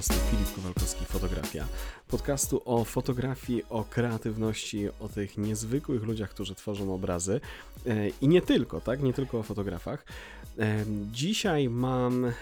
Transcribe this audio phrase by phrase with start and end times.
[0.00, 1.66] podcastu Filip Kowalkowski Fotografia.
[2.08, 7.40] Podcastu o fotografii, o kreatywności, o tych niezwykłych ludziach, którzy tworzą obrazy
[7.86, 9.02] e, i nie tylko, tak?
[9.02, 10.04] Nie tylko o fotografach.
[10.58, 12.32] E, dzisiaj mam e,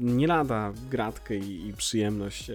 [0.00, 2.50] nie lada gratkę i przyjemność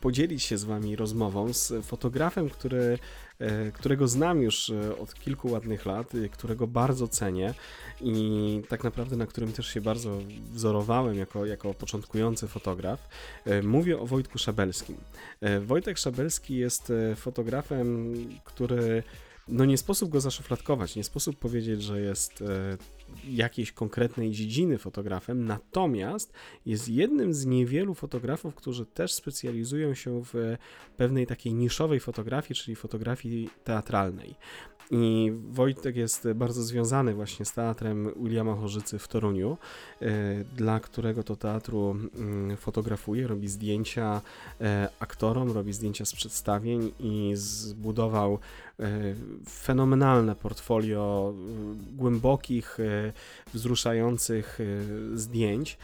[0.00, 2.98] podzielić się z Wami rozmową z fotografem, który
[3.72, 7.54] którego znam już e, od kilku ładnych lat, którego bardzo cenię
[8.00, 10.18] i tak naprawdę na którym też się bardzo
[10.52, 13.08] wzorowałem jako, jako początkujący fotograf.
[13.44, 14.96] E, mówię o Wojtku Szabelskim.
[15.60, 19.02] Wojtek Szabelski jest fotografem, który
[19.50, 22.76] no nie sposób go zaszufladkować, nie sposób powiedzieć, że jest e,
[23.28, 26.32] jakiejś konkretnej dziedziny fotografem, natomiast
[26.66, 30.56] jest jednym z niewielu fotografów, którzy też specjalizują się w
[30.96, 34.34] pewnej takiej niszowej fotografii, czyli fotografii teatralnej.
[34.90, 39.56] I Wojtek jest bardzo związany właśnie z teatrem Williama Chorzycy w Toruniu,
[40.02, 44.20] e, dla którego to teatru mm, fotografuje, robi zdjęcia
[44.60, 48.38] e, aktorom, robi zdjęcia z przedstawień i zbudował e,
[49.48, 51.34] fenomenalne portfolio
[51.96, 52.78] głębokich,
[53.54, 54.58] wzruszających
[55.14, 55.78] zdjęć.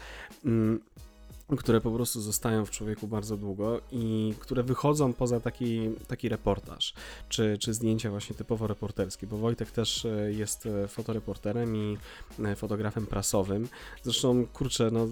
[1.55, 6.93] Które po prostu zostają w człowieku bardzo długo i które wychodzą poza taki, taki reportaż,
[7.29, 11.97] czy, czy zdjęcia właśnie typowo reporterskie, bo Wojtek też e, jest e, fotoreporterem i
[12.45, 13.67] e, fotografem prasowym.
[14.03, 15.07] Zresztą, kurczę, no,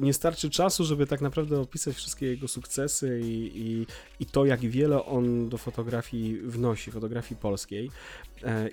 [0.00, 3.86] nie starczy czasu, żeby tak naprawdę opisać wszystkie jego sukcesy i, i,
[4.20, 7.90] i to, jak wiele on do fotografii wnosi, fotografii polskiej.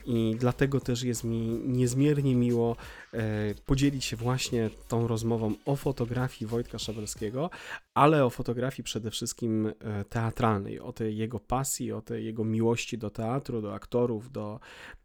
[0.06, 2.76] I dlatego też jest mi niezmiernie miło
[3.66, 7.50] podzielić się właśnie tą rozmową o fotografii Wojtka Szabelskiego,
[7.94, 12.98] ale o fotografii przede wszystkim e, teatralnej, o tej jego pasji, o tej jego miłości
[12.98, 14.60] do teatru, do aktorów, do,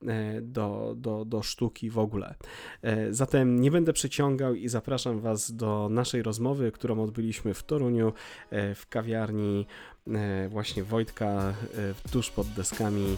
[0.06, 2.34] e, do, do, do sztuki w ogóle.
[2.82, 8.12] E, zatem nie będę przeciągał i zapraszam Was do naszej rozmowy, którą odbyliśmy w Toruniu
[8.74, 9.66] w kawiarni
[10.48, 11.54] właśnie Wojtka
[12.12, 13.16] tuż pod deskami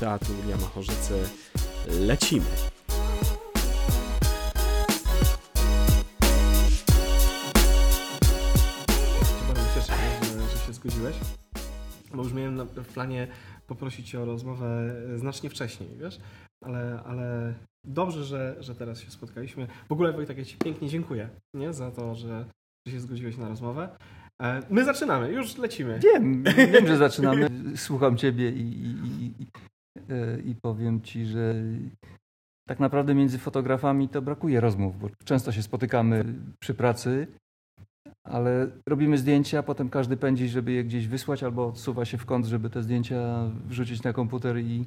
[0.00, 1.28] Teatru Williama Chorzycy.
[1.88, 2.46] Lecimy!
[10.88, 11.16] zgodziłeś,
[12.14, 13.28] bo już miałem w planie
[13.66, 16.20] poprosić Cię o rozmowę znacznie wcześniej, wiesz,
[16.64, 17.54] ale, ale
[17.84, 19.66] dobrze, że, że teraz się spotkaliśmy.
[19.88, 21.72] W ogóle Wojtek, ja Ci pięknie dziękuję nie?
[21.72, 22.44] za to, że,
[22.86, 23.88] że się zgodziłeś na rozmowę.
[24.42, 25.98] E, my zaczynamy, już lecimy.
[25.98, 27.50] Wiem, wiem, że zaczynamy.
[27.76, 29.46] Słucham Ciebie i, i, i,
[30.10, 31.54] e, i powiem Ci, że
[32.68, 36.24] tak naprawdę między fotografami to brakuje rozmów, bo często się spotykamy
[36.60, 37.26] przy pracy
[38.24, 42.46] ale robimy zdjęcia, potem każdy pędzi, żeby je gdzieś wysłać, albo odsuwa się w kąt,
[42.46, 44.84] żeby te zdjęcia wrzucić na komputer i,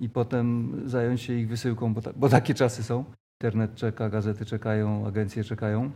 [0.00, 3.04] i potem zająć się ich wysyłką, bo, ta, bo takie czasy są.
[3.40, 5.90] Internet czeka, gazety czekają, agencje czekają.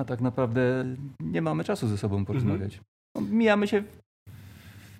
[0.00, 0.84] A tak naprawdę
[1.20, 2.80] nie mamy czasu ze sobą porozmawiać.
[3.14, 3.82] No, mijamy się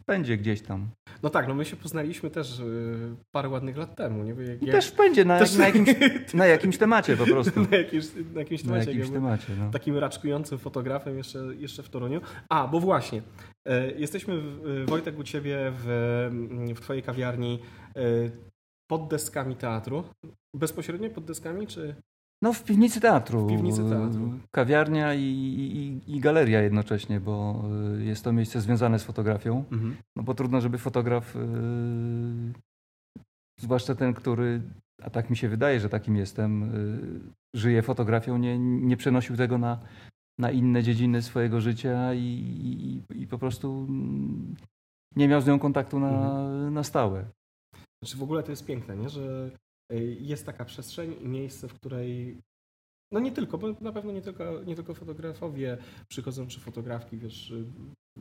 [0.01, 0.89] w pędzie gdzieś tam.
[1.23, 4.25] No tak, no my się poznaliśmy też y, parę ładnych lat temu.
[4.25, 4.31] Nie?
[4.31, 4.77] Jak, jak...
[4.77, 5.57] Też będzie na, też...
[5.57, 5.89] na, jakimś,
[6.35, 7.61] na jakimś temacie po prostu.
[7.71, 8.05] na, jakimś,
[8.35, 8.87] na jakimś temacie.
[8.87, 9.71] Na jakimś temacie no.
[9.71, 12.21] Takim raczkującym fotografem jeszcze, jeszcze w Toruniu.
[12.49, 13.23] A, bo właśnie,
[13.69, 14.43] e, jesteśmy,
[14.87, 15.87] Wojtek, u Ciebie w,
[16.75, 17.59] w Twojej kawiarni
[18.91, 20.05] pod deskami teatru.
[20.57, 21.95] Bezpośrednio pod deskami, czy...
[22.43, 23.47] No w piwnicy teatru.
[23.47, 24.33] W piwnicy teatru.
[24.51, 27.65] Kawiarnia i, i, i, galeria jednocześnie, bo
[27.99, 29.65] y, jest to miejsce związane z fotografią.
[29.73, 29.97] Mhm.
[30.17, 32.53] No bo trudno, żeby fotograf, yy,
[33.61, 34.63] zwłaszcza ten, który,
[35.03, 37.21] a tak mi się wydaje, że takim jestem, yy,
[37.55, 39.79] żyje fotografią, nie, nie przenosił tego na,
[40.39, 43.87] na inne dziedziny swojego życia i, i, i po prostu
[45.17, 46.75] nie miał z nią kontaktu na, mhm.
[46.75, 47.25] na stałe.
[48.03, 49.09] Znaczy w ogóle to jest piękne, nie?
[49.09, 49.51] że
[50.21, 52.39] jest taka przestrzeń i miejsce, w której
[53.13, 55.79] no nie tylko, bo na pewno nie tylko, nie tylko fotografowie
[56.09, 57.65] przychodzą, czy fotografki, wiesz, y,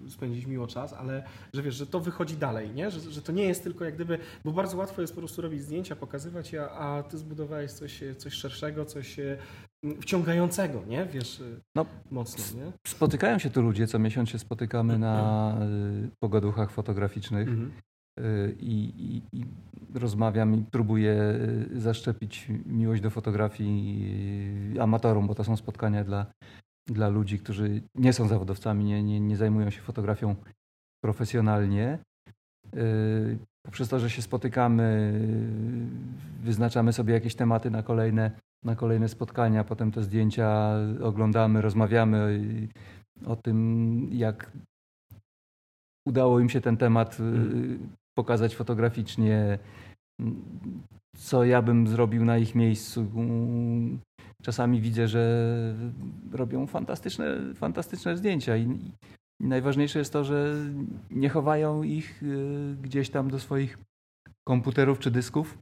[0.09, 2.92] spędzić miło czas, ale że wiesz, że to wychodzi dalej, nie?
[2.92, 5.62] Że, że to nie jest tylko jak gdyby, bo bardzo łatwo jest po prostu robić
[5.62, 9.38] zdjęcia, pokazywać je, a ty zbudowałeś coś, coś szerszego, coś y,
[10.01, 11.06] wciągającego, nie?
[11.06, 11.44] Wiesz,
[11.75, 12.71] no, mocno, nie?
[12.88, 15.57] Spotykają się tu ludzie, co miesiąc się spotykamy na
[16.19, 17.47] pogaduchach fotograficznych.
[17.47, 17.71] Mhm.
[18.60, 19.46] I, i, i,
[19.96, 21.14] rozmawiam i próbuję
[21.72, 26.25] y, zaszczepić miłość do fotografii y, amatorom, bo to są spotkania dla,
[26.88, 30.36] dla ludzi, którzy nie są zawodowcami, nie, nie, nie zajmują się fotografią
[31.04, 32.00] profesjonalnie.
[32.75, 35.14] Y, poprzez to, że się spotykamy,
[36.44, 38.31] wyznaczamy sobie jakieś tematy na kolejne,
[38.64, 42.40] na kolejne spotkania, potem te zdjęcia oglądamy, rozmawiamy
[43.25, 44.52] o tym, jak
[46.08, 49.60] udało im się ten temat mhm pokazać fotograficznie,
[51.18, 53.06] co ja bym zrobił na ich miejscu,
[54.42, 55.24] czasami widzę, że
[56.31, 58.58] robią fantastyczne, fantastyczne zdjęcia.
[58.58, 58.64] I,
[59.42, 60.54] i najważniejsze jest to, że
[61.10, 62.22] nie chowają ich
[62.81, 63.78] gdzieś tam do swoich
[64.48, 65.58] komputerów czy dysków,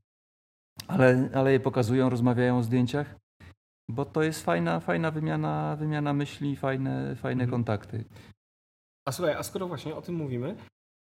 [0.88, 3.16] ale, ale je pokazują, rozmawiają o zdjęciach,
[3.90, 7.52] bo to jest fajna, fajna wymiana, wymiana myśli, fajne, fajne mhm.
[7.52, 8.06] kontakty.
[9.08, 10.56] A słuchaj, a skoro właśnie o tym mówimy,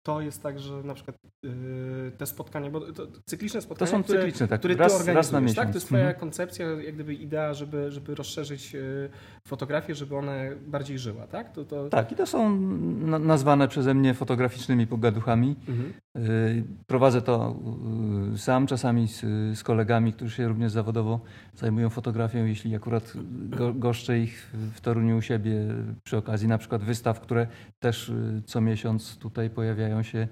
[0.03, 1.51] to jest tak, że na przykład yy,
[2.17, 4.59] te spotkania, bo to cykliczne spotkania, to są które, cykliczne, tak.
[4.59, 5.57] które raz, ty organizujesz, raz na miesiąc.
[5.57, 5.67] tak?
[5.67, 6.19] To jest twoja mhm.
[6.19, 9.09] koncepcja, jak gdyby idea, żeby, żeby rozszerzyć yy,
[9.47, 10.33] fotografię, żeby ona
[10.67, 11.51] bardziej żyła, tak?
[11.51, 11.89] To, to...
[11.89, 12.59] Tak, i to są
[13.19, 15.55] nazwane przeze mnie fotograficznymi pogaduchami.
[15.67, 15.93] Mhm.
[16.15, 17.55] Yy, prowadzę to
[18.31, 19.21] yy, sam, czasami z,
[19.57, 21.19] z, kolegami, którzy się również zawodowo
[21.55, 23.13] zajmują fotografią, jeśli akurat
[23.49, 25.53] go, goszczę ich w Toruniu u siebie
[26.03, 27.47] przy okazji na przykład wystaw, które
[27.79, 30.27] też yy, co miesiąc tutaj pojawiają pojawiają się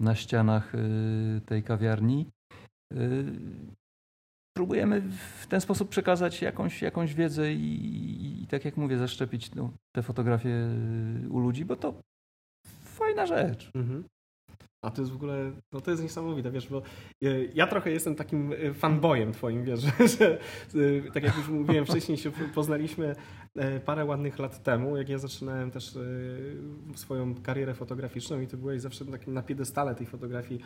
[0.00, 2.26] na ścianach y, tej kawiarni.
[2.92, 3.24] Y,
[4.56, 5.00] próbujemy
[5.40, 9.70] w ten sposób przekazać jakąś, jakąś wiedzę i, i, i tak jak mówię, zaszczepić no,
[9.94, 10.50] te fotografie
[11.30, 11.94] u ludzi, bo to
[12.84, 13.70] fajna rzecz.
[13.74, 14.04] Mhm.
[14.84, 16.82] A to jest w ogóle, no to jest niesamowite, wiesz, bo
[17.22, 19.80] e, ja trochę jestem takim e, fanboyem twoim, wiesz,
[20.18, 23.16] że, e, tak jak już mówiłem wcześniej, się poznaliśmy
[23.84, 25.98] parę ładnych lat temu, jak ja zaczynałem też
[26.94, 30.60] swoją karierę fotograficzną i ty byłeś zawsze takim na piedestale tej fotografii,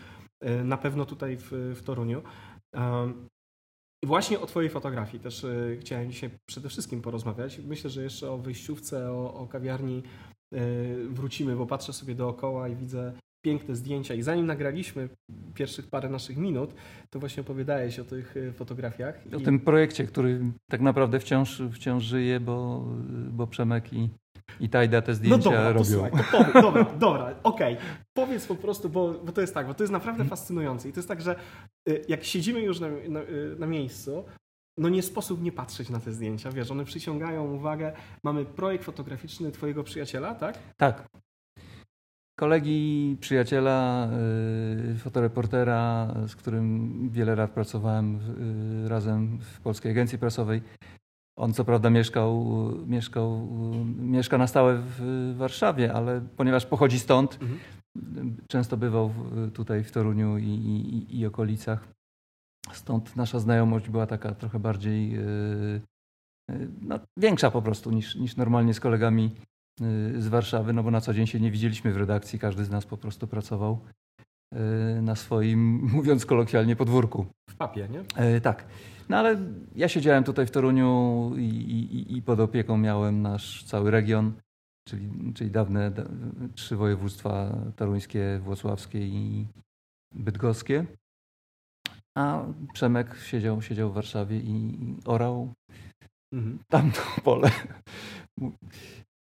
[0.65, 2.23] na pewno tutaj w, w Toruniu.
[4.05, 5.47] I właśnie o Twojej fotografii też
[5.81, 7.59] chciałem dzisiaj przede wszystkim porozmawiać.
[7.59, 10.03] Myślę, że jeszcze o wyjściówce, o, o kawiarni
[11.11, 13.13] wrócimy, bo patrzę sobie dookoła i widzę
[13.45, 15.09] piękne zdjęcia i zanim nagraliśmy
[15.55, 16.75] pierwszych parę naszych minut,
[17.11, 19.21] to właśnie opowiadałeś o tych e, fotografiach.
[19.37, 19.43] O I...
[19.43, 22.85] tym projekcie, który tak naprawdę wciąż, wciąż żyje, bo,
[23.31, 24.09] bo Przemek i,
[24.61, 25.85] i Tajda te zdjęcia no dobra, robią.
[25.85, 26.11] Słuchaj,
[26.63, 27.75] dobra, dobra, okej.
[27.75, 27.87] Okay.
[28.17, 30.31] Powiedz po prostu, bo, bo to jest tak, bo to jest naprawdę hmm.
[30.31, 30.89] fascynujące.
[30.89, 31.37] I to jest tak, że
[31.89, 33.25] e, jak siedzimy już na, na, e,
[33.59, 34.25] na miejscu,
[34.79, 37.93] no nie sposób nie patrzeć na te zdjęcia, wiesz, one przyciągają uwagę.
[38.25, 40.59] Mamy projekt fotograficzny twojego przyjaciela, tak?
[40.77, 41.07] Tak
[42.37, 44.09] kolegi, przyjaciela,
[44.95, 48.21] y, fotoreportera, z którym wiele lat pracowałem
[48.85, 50.63] y, razem w Polskiej Agencji Prasowej.
[51.39, 52.45] On co prawda mieszkał,
[52.87, 53.49] mieszkał,
[53.99, 58.37] mieszka na stałe w Warszawie, ale ponieważ pochodzi stąd, mhm.
[58.49, 59.15] często bywał
[59.55, 61.89] tutaj w Toruniu i, i, i, okolicach.
[62.73, 65.81] Stąd nasza znajomość była taka trochę bardziej y,
[66.81, 69.35] no, większa po prostu niż, niż normalnie z kolegami
[70.19, 72.87] z Warszawy, no bo na co dzień się nie widzieliśmy w redakcji, każdy z nas
[72.87, 73.81] po prostu pracował
[74.55, 77.27] y, na swoim, mówiąc kolokwialnie, podwórku.
[77.51, 78.01] W papie, nie?
[78.17, 78.67] E, tak.
[79.09, 79.37] No ale
[79.75, 84.33] ja siedziałem tutaj w Toruniu i, i, i pod opieką miałem nasz cały region,
[84.89, 86.05] czyli, czyli dawne da,
[86.55, 89.47] trzy województwa toruńskie, włocławskie i
[90.15, 90.87] bydgoskie.
[92.19, 95.53] A Przemek siedział, siedział w Warszawie i orał
[96.33, 96.59] mhm.
[96.69, 97.51] tamto pole.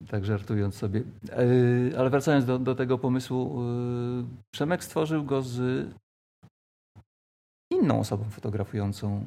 [0.08, 1.04] Tak żartując sobie.
[1.30, 5.88] E, ale wracając do, do tego pomysłu, e, Przemek stworzył go z
[7.72, 9.24] inną osobą fotografującą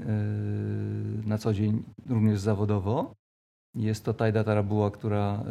[0.00, 0.04] e,
[1.26, 3.14] na co dzień, również zawodowo.
[3.74, 5.44] Jest to Tajda Tarabuła, która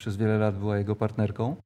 [0.00, 1.56] przez wiele lat była jego partnerką.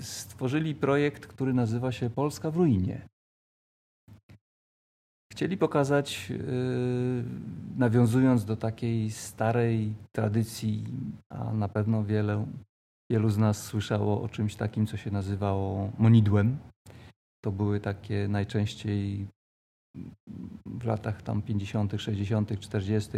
[0.00, 3.08] Stworzyli projekt, który nazywa się Polska w ruinie.
[5.34, 6.36] Chcieli pokazać, yy,
[7.76, 10.84] nawiązując do takiej starej tradycji,
[11.30, 12.46] a na pewno wiele,
[13.10, 16.56] wielu z nas słyszało o czymś takim, co się nazywało monidłem.
[17.44, 19.26] To były takie najczęściej
[20.66, 23.10] w latach tam 50., 60., 40.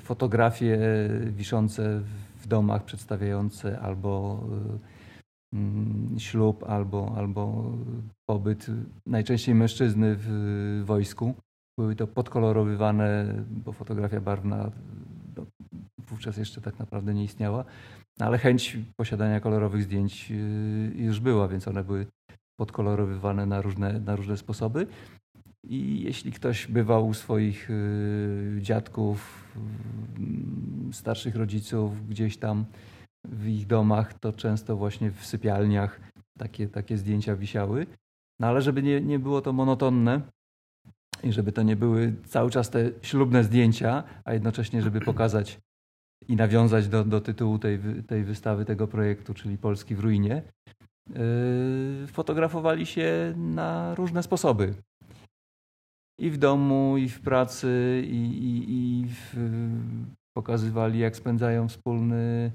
[0.00, 0.78] fotografie
[1.26, 2.00] wiszące
[2.36, 4.78] w domach przedstawiające albo Mm,
[6.18, 7.72] ślub albo, albo
[8.26, 8.66] pobyt
[9.06, 11.34] najczęściej mężczyzny w wojsku.
[11.78, 14.70] Były to podkolorowywane, bo fotografia barwna
[15.36, 15.46] no,
[15.98, 17.64] wówczas jeszcze tak naprawdę nie istniała,
[18.18, 22.06] no, ale chęć posiadania kolorowych zdjęć y, już była, więc one były
[22.60, 24.86] podkolorowywane na różne, na różne sposoby.
[25.64, 29.44] I jeśli ktoś bywał u swoich y, dziadków,
[30.92, 32.64] starszych rodziców gdzieś tam
[33.24, 36.00] w ich domach, to często właśnie w sypialniach
[36.38, 37.86] takie, takie zdjęcia wisiały.
[38.40, 40.20] No ale żeby nie, nie było to monotonne
[41.22, 45.58] i żeby to nie były cały czas te ślubne zdjęcia, a jednocześnie, żeby pokazać
[46.28, 50.42] i nawiązać do, do tytułu tej, tej wystawy, tego projektu, czyli Polski w ruinie,
[51.08, 54.74] yy, fotografowali się na różne sposoby.
[56.18, 59.36] I w domu, i w pracy, i, i, i w,
[60.36, 62.52] pokazywali, jak spędzają wspólny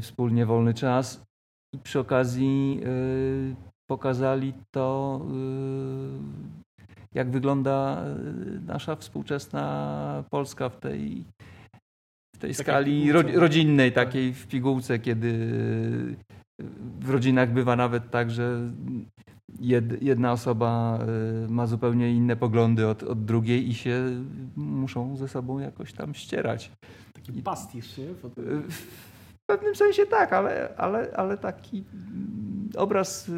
[0.00, 1.26] wspólnie wolny czas
[1.74, 3.54] i przy okazji y,
[3.90, 8.04] pokazali to, y, jak wygląda
[8.66, 11.24] nasza współczesna Polska w tej,
[12.36, 14.06] w tej skali ro, rodzinnej, tak.
[14.08, 15.52] takiej w pigułce, kiedy
[17.00, 18.72] w rodzinach bywa nawet tak, że
[20.00, 20.98] jedna osoba
[21.48, 24.24] ma zupełnie inne poglądy od, od drugiej i się
[24.56, 26.72] muszą ze sobą jakoś tam ścierać.
[27.12, 28.06] Taki pastisz, nie?
[29.46, 31.84] W pewnym sensie tak, ale, ale, ale taki
[32.76, 33.30] obraz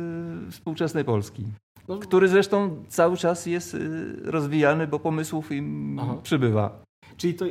[0.50, 1.44] współczesnej Polski.
[1.88, 3.76] No, który zresztą cały czas jest
[4.24, 6.16] rozwijany, bo pomysłów im Aha.
[6.22, 6.82] przybywa.
[7.16, 7.44] Czyli to,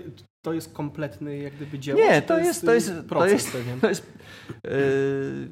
[0.45, 1.99] to jest kompletny jak gdyby dzieło?
[1.99, 4.13] Nie, to, to jest, to jest, proces, to jest, to jest
[4.63, 4.71] yy,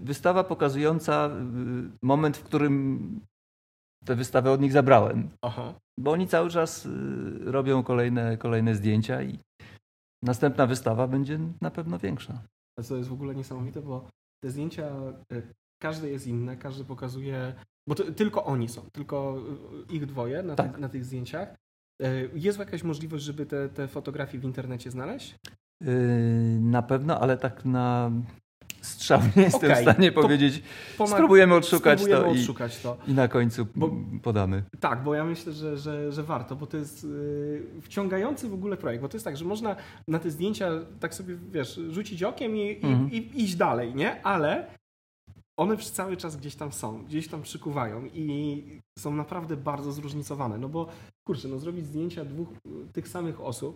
[0.04, 1.30] wystawa pokazująca
[2.04, 3.00] moment, w którym
[4.06, 5.30] tę wystawę od nich zabrałem.
[5.42, 5.74] Aha.
[6.00, 6.88] Bo oni cały czas
[7.46, 9.40] robią kolejne, kolejne zdjęcia i
[10.24, 12.42] następna wystawa będzie na pewno większa.
[12.84, 14.08] Co jest w ogóle niesamowite, bo
[14.44, 14.92] te zdjęcia,
[15.82, 17.54] każde jest inne, każdy pokazuje,
[17.88, 19.44] bo to, tylko oni są, tylko
[19.90, 20.78] ich dwoje na, tak.
[20.78, 21.56] na tych zdjęciach.
[22.02, 25.36] E, jest jakaś możliwość, żeby te, te fotografie w internecie znaleźć?
[25.82, 25.88] Yy,
[26.62, 28.12] na pewno, ale tak na
[28.86, 30.64] strzał nie jestem okay, w stanie powiedzieć.
[31.08, 33.92] Spróbujemy odszukać spróbujemy to, odszukać i, to i na końcu bo,
[34.24, 34.64] podamy.
[34.80, 38.78] Tak, bo ja myślę, że, że, że warto, bo to jest yy, wciągający w ogóle
[38.78, 39.76] projekt, bo to jest tak, że można
[40.08, 43.12] na te zdjęcia tak sobie, wiesz, rzucić okiem i, mm.
[43.12, 44.26] i, i iść dalej, nie?
[44.26, 44.68] Ale
[45.58, 48.64] one przez cały czas gdzieś tam są, gdzieś tam przykuwają i
[49.00, 50.58] są naprawdę bardzo zróżnicowane.
[50.58, 50.88] No bo
[51.28, 52.50] kurczę, no zrobić zdjęcia dwóch
[52.94, 53.76] tych samych osób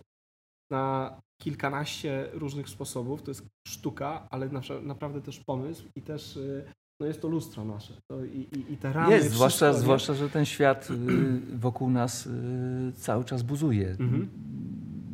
[0.70, 4.50] na kilkanaście różnych sposobów, to jest sztuka, ale
[4.82, 6.64] naprawdę też pomysł i też y,
[7.00, 7.94] no jest to lustro nasze.
[8.10, 9.14] To i, i, i te ramy.
[9.14, 13.90] Jest, zwłaszcza, zwłaszcza, że ten świat y, wokół nas y, cały czas buzuje.
[13.90, 14.28] Mhm.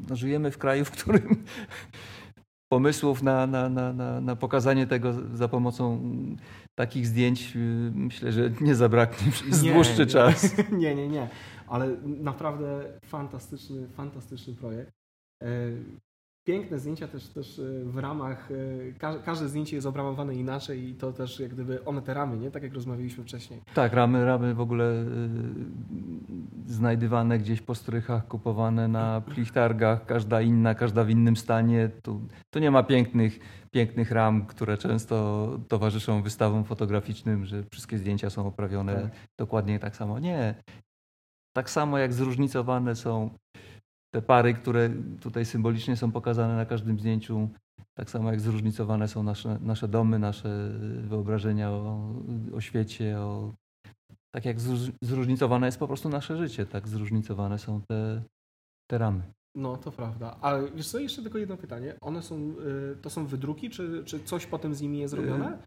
[0.09, 1.45] No, żyjemy w kraju, w którym
[2.73, 6.01] pomysłów na, na, na, na, pokazanie tego za pomocą
[6.75, 7.53] takich zdjęć
[7.95, 10.57] myślę, że nie zabraknie przez nie, dłuższy nie, czas.
[10.73, 11.29] Nie, nie, nie.
[11.67, 14.96] Ale naprawdę fantastyczny, fantastyczny projekt.
[15.43, 15.49] E,
[16.47, 18.49] piękne zdjęcia też, też e, w ramach,
[19.01, 22.51] e, każde zdjęcie jest obramowane inaczej i to też jak gdyby one te ramy, nie?
[22.51, 23.61] Tak jak rozmawialiśmy wcześniej.
[23.75, 25.05] Tak, ramy, ramy w ogóle
[26.67, 31.91] znajdywane gdzieś po strychach, kupowane na plichtargach, każda inna, każda w innym stanie.
[32.03, 33.39] Tu, tu nie ma pięknych,
[33.71, 39.13] pięknych ram, które często towarzyszą wystawom fotograficznym, że wszystkie zdjęcia są oprawione tak.
[39.39, 40.19] dokładnie tak samo.
[40.19, 40.55] Nie.
[41.57, 43.31] Tak samo jak zróżnicowane są
[44.17, 47.49] te pary, które tutaj symbolicznie są pokazane na każdym zdjęciu,
[47.95, 50.71] tak samo jak zróżnicowane są nasze, nasze domy, nasze
[51.01, 52.15] wyobrażenia o,
[52.55, 53.53] o świecie, o,
[54.35, 54.57] tak jak
[55.03, 58.23] zróżnicowane jest po prostu nasze życie, tak zróżnicowane są te,
[58.91, 59.23] te ramy.
[59.55, 60.37] No, to prawda.
[60.41, 61.95] A wiesz co, jeszcze tylko jedno pytanie.
[62.01, 65.53] One są, y, to są wydruki, czy, czy coś potem z nimi jest robione?
[65.53, 65.59] Y,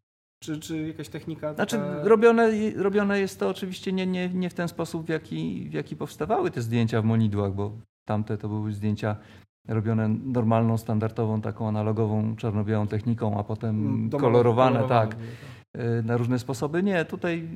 [0.44, 1.54] czy, czy jakaś technika?
[1.54, 5.74] Znaczy, robione, robione jest to oczywiście nie, nie, nie w ten sposób, w jaki, w
[5.74, 7.78] jaki powstawały te zdjęcia w monidłach, bo
[8.10, 9.16] tamte to były zdjęcia
[9.68, 15.18] robione normalną, standardową, taką analogową, czarno-białą techniką, a potem mm, Domowe, kolorowane, tak, tak,
[16.04, 16.84] na różne sposoby.
[16.84, 17.48] Nie, tutaj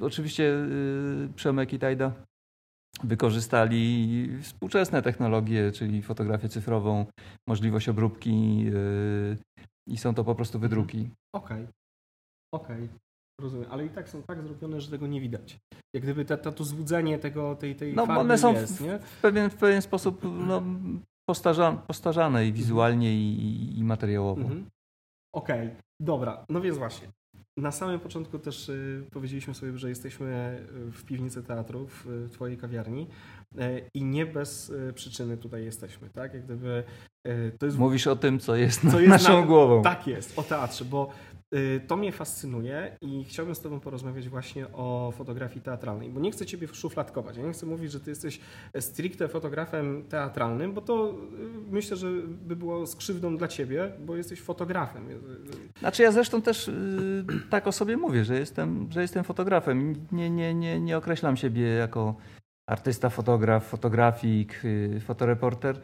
[0.00, 2.12] y, oczywiście y, Przemek i Tajda
[3.04, 7.06] wykorzystali współczesne technologie, czyli fotografię cyfrową,
[7.48, 8.64] możliwość obróbki
[9.86, 11.10] i są to po prostu wydruki.
[11.32, 11.66] Okej, okay.
[12.52, 12.84] okej.
[12.84, 13.09] Okay.
[13.40, 15.58] Rozumiem, ale i tak są tak zrobione, że tego nie widać.
[15.94, 18.98] Jak gdyby to, to, to złudzenie tego, tej, tej no, one są jest, w, nie?
[18.98, 20.62] W, pewien, w pewien sposób no,
[21.28, 24.40] postarzane, postarzane i wizualnie i, i materiałowo.
[24.40, 24.66] Mhm.
[25.34, 25.76] Okej, okay.
[26.00, 26.44] dobra.
[26.48, 27.08] No więc właśnie.
[27.56, 30.58] Na samym początku też y, powiedzieliśmy sobie, że jesteśmy
[30.92, 33.06] w piwnicy teatru, w Twojej kawiarni
[33.54, 33.58] y,
[33.94, 36.34] i nie bez y, przyczyny tutaj jesteśmy, tak?
[36.34, 36.84] Jak gdyby,
[37.58, 37.78] to jest...
[37.78, 39.46] Mówisz o tym, co jest, co jest naszą na...
[39.46, 39.82] głową.
[39.82, 41.29] Tak jest, o teatrze, bo Y,
[41.86, 46.46] to mnie fascynuje i chciałbym z Tobą porozmawiać właśnie o fotografii teatralnej, bo nie chcę
[46.46, 47.36] Ciebie szufladkować.
[47.36, 48.40] Ja nie chcę mówić, że Ty jesteś
[48.80, 51.14] stricte fotografem teatralnym, bo to y,
[51.70, 55.08] myślę, że by było skrzywdą dla Ciebie, bo jesteś fotografem.
[55.78, 56.70] Znaczy ja zresztą też
[57.50, 60.06] tak o sobie mówię, że jestem, że jestem fotografem.
[60.12, 62.14] Nie, nie, nie, nie określam siebie jako
[62.68, 64.62] artysta, fotograf, fotografik,
[65.00, 65.80] fotoreporter.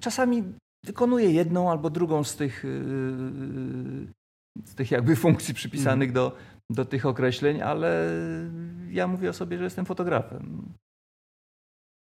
[0.00, 0.42] Czasami
[0.84, 4.06] wykonuje jedną albo drugą z tych, yy,
[4.64, 6.14] z tych jakby funkcji przypisanych mm.
[6.14, 6.36] do,
[6.70, 8.10] do tych określeń, ale
[8.90, 10.72] ja mówię o sobie, że jestem fotografem.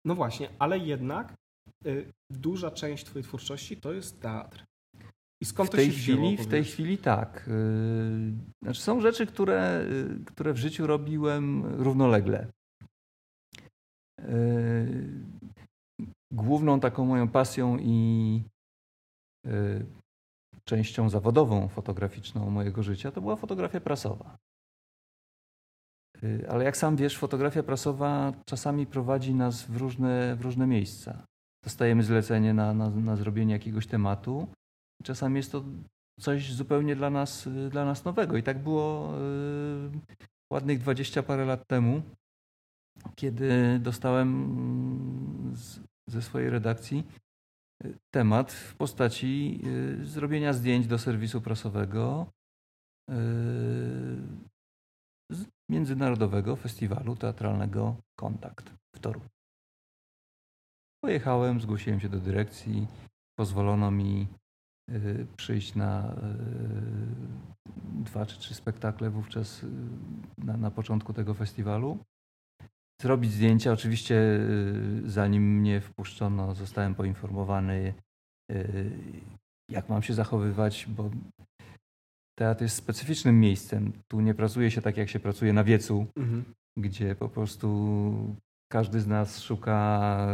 [0.04, 1.34] No właśnie, ale jednak
[1.86, 4.64] y, duża część Twojej twórczości to jest teatr.
[5.42, 7.48] I skąd w tej to się chwili, wzięło, W tej chwili tak.
[7.48, 9.86] Y, znaczy są rzeczy, które,
[10.20, 12.46] y, które w życiu robiłem równolegle.
[16.32, 18.51] Główną taką moją pasją i Y,
[20.64, 24.38] częścią zawodową fotograficzną mojego życia to była fotografia prasowa.
[26.22, 31.26] Y, ale jak sam wiesz, fotografia prasowa czasami prowadzi nas w różne, w różne miejsca.
[31.64, 34.48] Dostajemy zlecenie na, na, na zrobienie jakiegoś tematu.
[35.02, 35.64] Czasami jest to
[36.20, 38.36] coś zupełnie dla nas, dla nas nowego.
[38.36, 39.90] I tak było y,
[40.52, 42.02] ładnych dwadzieścia parę lat temu,
[43.14, 45.80] kiedy dostałem z,
[46.10, 47.31] ze swojej redakcji y,
[48.10, 49.60] temat w postaci
[50.00, 52.26] y, zrobienia zdjęć do serwisu prasowego
[55.30, 59.28] z Międzynarodowego Festiwalu Teatralnego Kontakt w Toruniu.
[61.04, 62.86] Pojechałem, zgłosiłem się do dyrekcji,
[63.38, 64.26] pozwolono mi
[64.90, 66.16] Y, przyjść na y,
[68.04, 69.66] dwa czy trzy spektakle wówczas y,
[70.38, 71.98] na, na początku tego festiwalu.
[73.02, 73.72] Zrobić zdjęcia.
[73.72, 74.40] Oczywiście,
[75.04, 77.94] zanim mnie wpuszczono, zostałem poinformowany,
[79.70, 81.10] jak mam się zachowywać, bo
[82.38, 83.92] teatr jest specyficznym miejscem.
[84.08, 86.44] Tu nie pracuje się tak, jak się pracuje na wiecu, mhm.
[86.78, 88.36] gdzie po prostu
[88.72, 90.26] każdy z nas szuka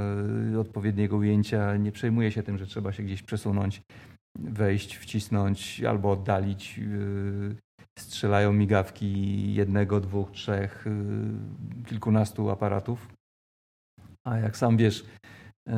[0.61, 3.83] odpowiedniego ujęcia, nie przejmuje się tym, że trzeba się gdzieś przesunąć
[4.39, 6.81] wejść, wcisnąć albo oddalić.
[7.99, 13.09] Y, strzelają migawki jednego, dwóch, trzech, y, kilkunastu aparatów.
[14.25, 15.05] A jak sam wiesz,
[15.69, 15.73] y,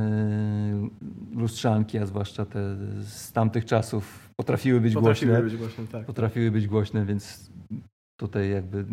[1.33, 5.51] lustrzanki, a zwłaszcza te z tamtych czasów potrafiły być potrafiły głośne.
[5.51, 6.07] Być głośne tak.
[6.07, 7.51] Potrafiły być głośne, więc
[8.21, 8.85] tutaj jakby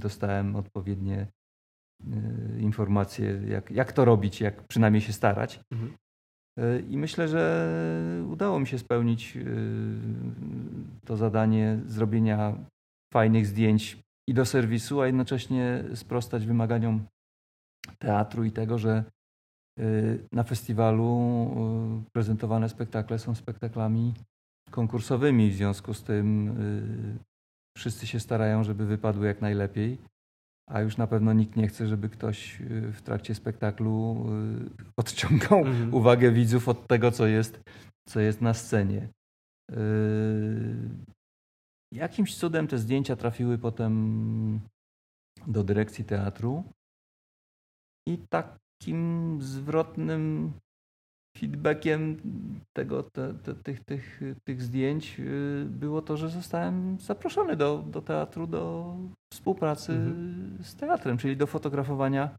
[0.00, 1.26] dostałem odpowiednie
[2.58, 5.60] informacje, jak, jak to robić, jak przynajmniej się starać.
[5.72, 5.92] Mhm.
[6.88, 7.72] I myślę, że
[8.28, 9.44] udało mi się spełnić y,
[11.04, 12.56] to zadanie zrobienia
[13.14, 13.98] fajnych zdjęć
[14.28, 17.06] i do serwisu, a jednocześnie sprostać wymaganiom
[17.98, 19.04] teatru i tego, że
[19.80, 24.14] y, na festiwalu y, prezentowane spektakle są spektaklami
[24.70, 25.50] konkursowymi.
[25.50, 26.56] W związku z tym
[27.76, 29.98] wszyscy się starają, żeby wypadły jak najlepiej
[30.70, 34.26] a już na pewno nikt nie chce, żeby ktoś y, w trakcie spektaklu
[34.80, 35.94] y, odciągał mhm.
[35.94, 37.60] uwagę widzów od tego, co jest,
[38.08, 39.08] co jest na scenie.
[39.72, 39.76] Y,
[41.94, 44.60] jakimś cudem te zdjęcia trafiły potem
[45.46, 46.64] do dyrekcji teatru
[48.08, 50.52] i takim zwrotnym
[51.36, 52.16] feedbackiem
[52.76, 58.02] tego, te, te, tych, tych, tych zdjęć y, było to, że zostałem zaproszony do, do
[58.02, 58.94] teatru, do
[59.32, 60.58] współpracy mhm.
[60.62, 62.38] z teatrem, czyli do fotografowania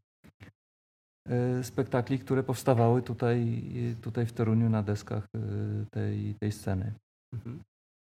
[1.60, 3.64] y, spektakli, które powstawały tutaj,
[4.02, 6.94] tutaj w Toruniu na deskach y, tej, tej sceny.
[7.34, 7.60] Mhm.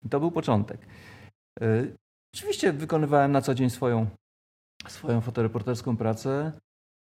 [0.10, 0.88] To był początek.
[2.36, 4.08] Oczywiście wykonywałem na co dzień swoją,
[4.88, 6.52] swoją fotoreporterską pracę.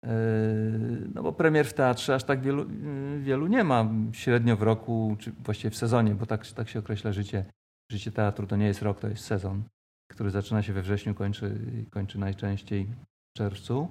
[0.06, 3.88] Yy, no bo premier w teatrze aż tak wielu, yy, wielu nie ma.
[4.12, 7.44] Średnio w roku, czy właściwie w sezonie, bo tak, tak się określa życie.
[7.92, 9.62] Życie teatru to nie jest rok, to jest sezon,
[10.10, 11.58] który zaczyna się we wrześniu, kończy,
[11.90, 13.88] kończy najczęściej w czerwcu.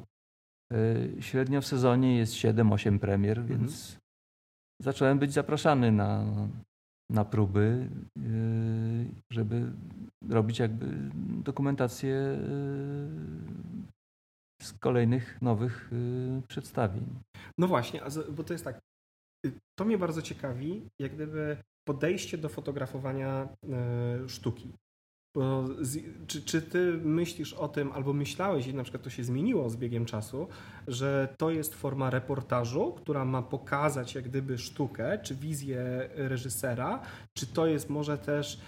[0.72, 3.60] Yy, średnio w sezonie jest 7-8 premier, mhm.
[3.60, 3.98] więc
[4.82, 6.26] zacząłem być zapraszany na,
[7.10, 7.88] na próby,
[9.32, 9.72] żeby
[10.30, 10.86] robić jakby
[11.44, 12.38] dokumentację
[14.62, 17.06] z kolejnych nowych y, przedstawień.
[17.58, 18.80] No właśnie, bo to jest tak.
[19.46, 23.48] Y, to mnie bardzo ciekawi, jak gdyby podejście do fotografowania
[24.26, 24.74] y, sztuki.
[25.82, 29.70] Z, czy, czy ty myślisz o tym, albo myślałeś, i na przykład to się zmieniło
[29.70, 30.48] z biegiem czasu,
[30.88, 37.02] że to jest forma reportażu, która ma pokazać jak gdyby sztukę, czy wizję reżysera,
[37.34, 38.60] czy to jest może też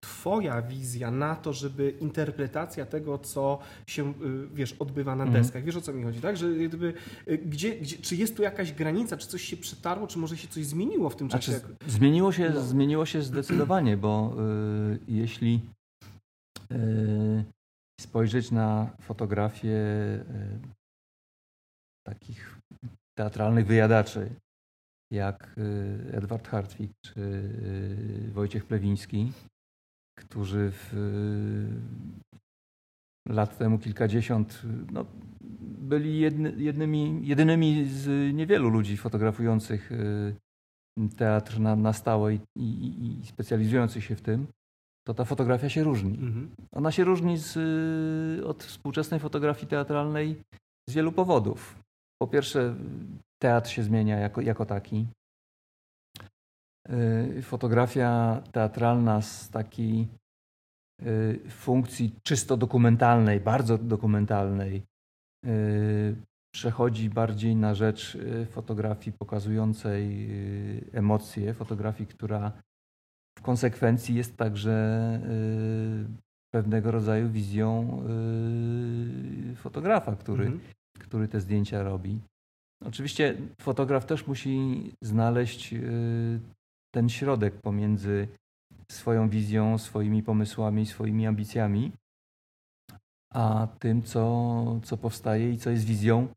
[0.00, 4.14] Twoja wizja na to, żeby interpretacja tego, co się, y,
[4.54, 5.42] wiesz, odbywa na mhm.
[5.42, 5.64] deskach.
[5.64, 6.36] Wiesz o co mi chodzi, tak?
[6.36, 6.94] Że gdyby,
[7.26, 10.66] gdzie, gdzie, czy jest tu jakaś granica, czy coś się przetarło, czy może się coś
[10.66, 11.52] zmieniło w tym czasie?
[11.52, 12.62] Znaczy, zmieniło, się, no.
[12.62, 14.36] zmieniło się zdecydowanie, bo
[14.92, 15.60] y, jeśli
[16.72, 17.44] y,
[18.00, 20.24] spojrzeć na fotografię y,
[22.06, 22.58] takich
[23.18, 24.30] teatralnych wyjadaczy,
[25.10, 29.32] jak y, Edward Hartwig czy y, Wojciech Plewiński,
[30.18, 30.94] którzy w,
[33.28, 35.04] y, lat temu kilkadziesiąt no,
[35.78, 39.90] byli jedny, jednymi, jedynymi z niewielu ludzi fotografujących
[41.16, 44.46] teatr na, na stałe i, i, i specjalizujących się w tym,
[45.06, 46.10] to ta fotografia się różni.
[46.10, 46.50] Mhm.
[46.72, 47.58] Ona się różni z,
[48.44, 50.42] od współczesnej fotografii teatralnej
[50.88, 51.78] z wielu powodów.
[52.22, 52.74] Po pierwsze,
[53.38, 55.06] teatr się zmienia jako, jako taki.
[56.90, 60.08] Y, fotografia teatralna z takiej
[61.02, 64.82] y, funkcji czysto dokumentalnej, bardzo dokumentalnej,
[65.46, 66.16] y,
[66.54, 68.18] przechodzi bardziej na rzecz
[68.50, 70.28] fotografii pokazującej
[70.92, 72.52] emocje, fotografii, która
[73.38, 74.76] w konsekwencji jest także
[76.54, 78.02] pewnego rodzaju wizją
[79.56, 80.60] fotografa, który, mhm.
[80.98, 82.20] który te zdjęcia robi.
[82.84, 85.74] Oczywiście fotograf też musi znaleźć
[86.94, 88.28] ten środek pomiędzy
[88.90, 91.92] swoją wizją, swoimi pomysłami, swoimi ambicjami,
[93.34, 96.28] a tym, co, co powstaje i co jest wizją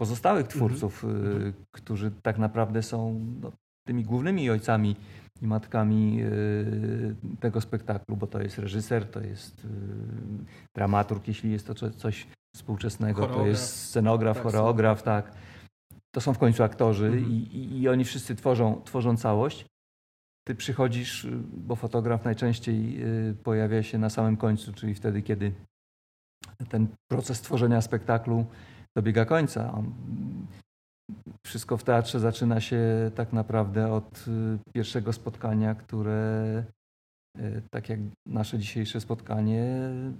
[0.00, 0.56] pozostałych mhm.
[0.56, 1.52] twórców, mhm.
[1.74, 3.52] którzy tak naprawdę są no,
[3.86, 4.96] tymi głównymi ojcami
[5.42, 9.68] i matkami y, tego spektaklu, bo to jest reżyser, to jest y,
[10.74, 13.44] dramaturg, jeśli jest to coś współczesnego, choreograf.
[13.44, 15.32] to jest scenograf, tak, choreograf, tak.
[16.14, 17.32] To są w końcu aktorzy mhm.
[17.32, 19.66] i, i, oni wszyscy tworzą, tworzą całość.
[20.46, 23.00] Ty przychodzisz, bo fotograf najczęściej
[23.42, 25.52] pojawia się na samym końcu, czyli wtedy, kiedy
[26.68, 28.46] ten proces tworzenia spektaklu
[28.96, 29.82] dobiega końca.
[31.46, 36.72] Wszystko w teatrze zaczyna się tak naprawdę od y, pierwszego spotkania, które, y,
[37.70, 39.64] tak jak nasze dzisiejsze spotkanie,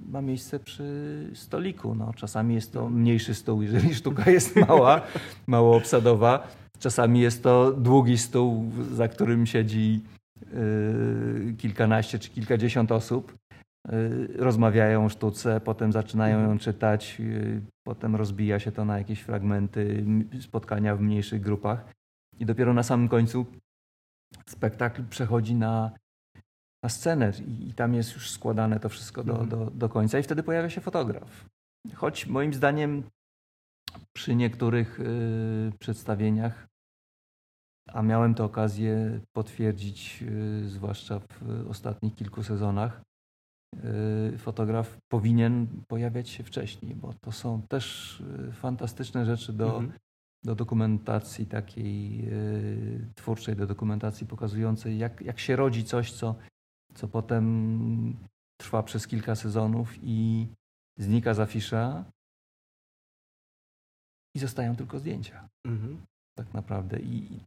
[0.08, 1.94] ma miejsce przy stoliku.
[1.94, 5.00] No, czasami jest to mniejszy stół, jeżeli sztuka jest mała,
[5.46, 6.48] mało obsadowa.
[6.78, 10.00] Czasami jest to długi stół, za którym siedzi
[10.42, 13.38] y, kilkanaście czy kilkadziesiąt osób.
[13.92, 16.58] Y, rozmawiają o sztuce, potem zaczynają ją mhm.
[16.58, 17.22] czytać,
[17.86, 20.04] potem rozbija się to na jakieś fragmenty,
[20.40, 21.84] spotkania w mniejszych grupach
[22.38, 23.46] i dopiero na samym końcu
[24.46, 25.90] spektakl przechodzi na,
[26.82, 29.48] na scenę i, i tam jest już składane to wszystko do, mhm.
[29.48, 31.44] do, do końca i wtedy pojawia się fotograf.
[31.94, 33.02] Choć moim zdaniem
[34.16, 36.66] przy niektórych y, przedstawieniach,
[37.92, 40.24] a miałem tę okazję potwierdzić,
[40.62, 43.02] y, zwłaszcza w ostatnich kilku sezonach,
[44.34, 49.92] Y, fotograf powinien pojawiać się wcześniej, bo to są też y, fantastyczne rzeczy do, mhm.
[50.44, 56.34] do dokumentacji takiej y, twórczej, do dokumentacji pokazującej, jak, jak się rodzi coś, co,
[56.98, 58.16] co potem
[58.60, 60.46] trwa przez kilka sezonów i
[60.98, 62.04] znika z afisza
[64.36, 65.48] i zostają tylko zdjęcia.
[65.66, 66.06] Mhm.
[66.38, 67.00] Tak naprawdę.
[67.00, 67.40] I,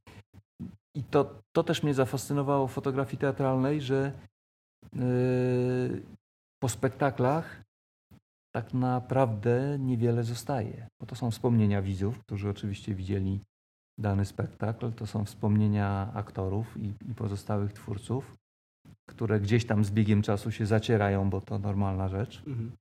[0.96, 4.12] i to, to też mnie zafascynowało w fotografii teatralnej, że
[4.96, 6.02] Yy,
[6.62, 7.64] po spektaklach
[8.56, 10.88] tak naprawdę niewiele zostaje.
[11.02, 13.40] Bo to są wspomnienia widzów, którzy oczywiście widzieli
[14.00, 18.36] dany spektakl, to są wspomnienia aktorów i, i pozostałych twórców,
[19.12, 22.44] które gdzieś tam z biegiem czasu się zacierają, bo to normalna rzecz.
[22.48, 22.72] Mhm.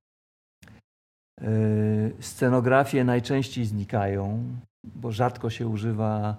[1.41, 4.43] Yy, scenografie najczęściej znikają,
[4.83, 6.37] bo rzadko się używa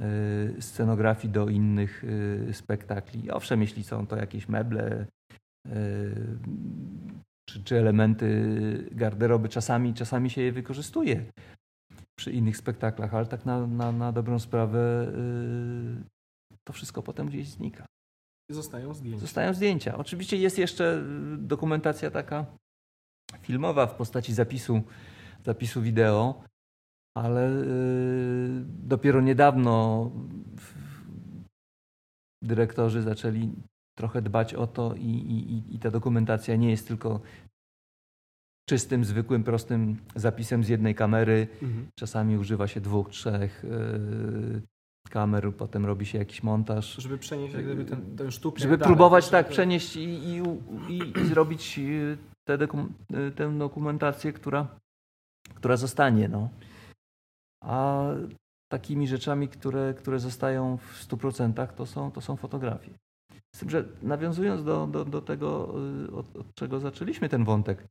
[0.00, 3.30] Y, scenografii do innych y, spektakli.
[3.30, 5.06] Owszem, jeśli są to jakieś meble
[5.66, 5.70] y,
[7.48, 11.24] czy, czy elementy garderoby, czasami, czasami się je wykorzystuje
[12.18, 15.12] przy innych spektaklach, ale tak na, na, na dobrą sprawę
[16.64, 17.86] to wszystko potem gdzieś znika.
[18.50, 19.20] Zostają zdjęcia.
[19.20, 19.98] Zostają zdjęcia.
[19.98, 21.02] Oczywiście jest jeszcze
[21.38, 22.46] dokumentacja taka
[23.40, 24.82] filmowa w postaci zapisu,
[25.44, 26.44] zapisu wideo,
[27.16, 30.10] ale y, dopiero niedawno
[32.42, 33.52] dyrektorzy zaczęli
[33.98, 37.20] trochę dbać o to i, i, i ta dokumentacja nie jest tylko
[38.68, 41.48] czystym, zwykłym, prostym zapisem z jednej kamery.
[41.62, 41.86] Mhm.
[41.98, 44.62] Czasami używa się dwóch, trzech yy,
[45.10, 46.96] kamer, potem robi się jakiś montaż.
[46.96, 48.60] Żeby przenieść jak gdyby ten, ten sztukę.
[48.60, 50.42] Żeby dalej, próbować tak przenieść i, i,
[50.88, 52.58] i, i zrobić y, tę,
[53.36, 54.66] tę dokumentację, która,
[55.54, 56.28] która zostanie.
[56.28, 56.48] No
[57.64, 58.06] a
[58.72, 62.90] takimi rzeczami, które, które zostają w 100% to są, to są fotografie.
[63.56, 65.74] Z tym, że nawiązując do, do, do tego,
[66.08, 67.84] y, od, od czego zaczęliśmy ten wątek,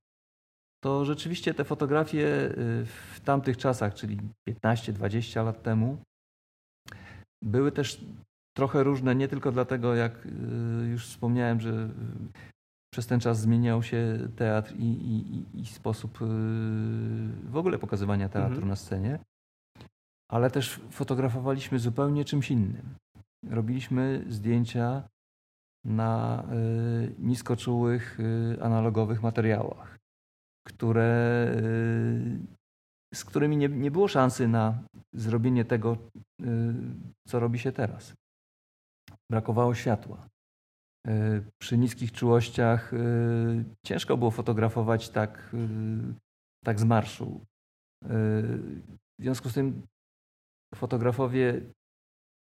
[0.84, 4.18] to rzeczywiście te fotografie y, w tamtych czasach, czyli
[4.50, 5.98] 15-20 lat temu,
[7.44, 8.06] były też
[8.58, 10.30] trochę różne, nie tylko dlatego, jak y,
[10.92, 11.90] już wspomniałem, że
[12.94, 16.18] przez ten czas zmieniał się teatr i, i, i sposób
[17.44, 18.68] w ogóle pokazywania teatru mhm.
[18.68, 19.20] na scenie,
[20.32, 22.96] ale też fotografowaliśmy zupełnie czymś innym.
[23.50, 25.04] Robiliśmy zdjęcia
[25.86, 30.00] na y, niskoczułych, y, analogowych materiałach,
[30.68, 32.63] które, y,
[33.14, 35.98] z którymi nie, nie było szansy na zrobienie tego,
[36.42, 36.46] y,
[37.28, 38.14] co robi się teraz.
[39.32, 40.28] Brakowało światła.
[41.08, 45.56] Y, przy niskich czułościach y, ciężko było fotografować tak,
[46.66, 47.42] tak z marszu.
[49.20, 49.82] W związku z tym
[50.76, 51.62] fotografowie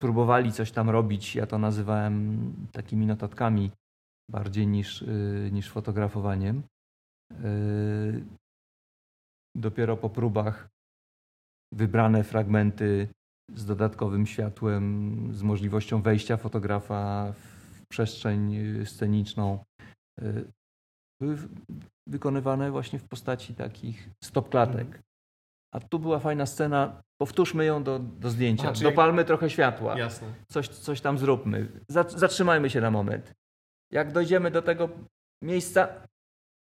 [0.02, 1.36] próbowali coś tam robić.
[1.36, 3.70] Ja to nazywałem takimi notatkami
[4.30, 5.04] bardziej niż,
[5.52, 6.62] niż fotografowaniem.
[9.56, 10.68] Dopiero po próbach
[11.72, 13.08] wybrane fragmenty
[13.54, 19.64] z dodatkowym światłem, z możliwością wejścia fotografa w przestrzeń sceniczną
[21.20, 21.38] były
[22.08, 24.86] wykonywane właśnie w postaci takich stopklatek.
[24.86, 25.02] Mhm.
[25.74, 28.68] A tu była fajna scena, powtórzmy ją do, do zdjęcia.
[28.68, 29.26] A, Dopalmy jak...
[29.26, 29.98] trochę światła.
[29.98, 30.34] Jasne.
[30.48, 31.80] Coś, coś tam zróbmy.
[32.08, 33.32] Zatrzymajmy się na moment.
[33.92, 34.88] Jak dojdziemy do tego
[35.42, 35.88] miejsca,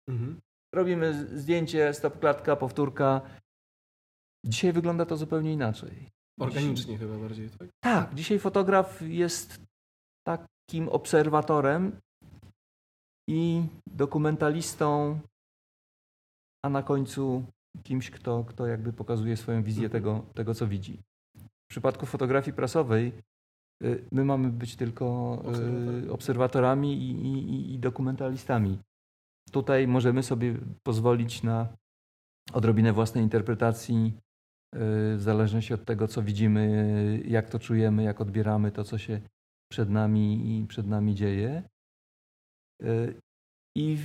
[0.09, 0.41] mhm.
[0.75, 3.21] Robimy zdjęcie, stopklatka, powtórka.
[4.47, 6.11] Dzisiaj wygląda to zupełnie inaczej.
[6.41, 7.69] Organicznie chyba bardziej, tak?
[7.85, 9.61] Tak, dzisiaj fotograf jest
[10.27, 12.01] takim obserwatorem
[13.29, 15.21] i dokumentalistą,
[16.65, 17.45] a na końcu
[17.83, 20.03] kimś, kto, kto jakby pokazuje swoją wizję mhm.
[20.03, 21.03] tego, tego, co widzi.
[21.37, 23.13] W przypadku fotografii prasowej
[23.83, 25.39] y, my mamy być tylko
[26.05, 28.79] y, obserwatorami i, i, i dokumentalistami.
[29.51, 31.69] Tutaj możemy sobie pozwolić na
[32.53, 34.13] odrobinę własnej interpretacji,
[34.75, 34.79] y,
[35.17, 39.21] w zależności od tego, co widzimy, jak to czujemy, jak odbieramy to, co się
[39.73, 41.63] przed nami i przed nami dzieje.
[43.77, 43.99] I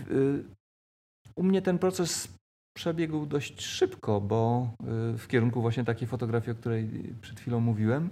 [1.35, 2.37] u mnie ten proces
[2.77, 4.69] przebiegł dość szybko, bo
[5.13, 8.09] y, w kierunku właśnie takiej fotografii, o której przed chwilą mówiłem,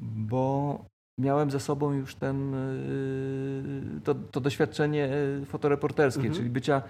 [0.00, 0.84] bo
[1.18, 5.08] miałem ze sobą już ten, y, to, to doświadczenie
[5.42, 6.36] y, fotoreporterskie, mhm.
[6.36, 6.82] czyli bycia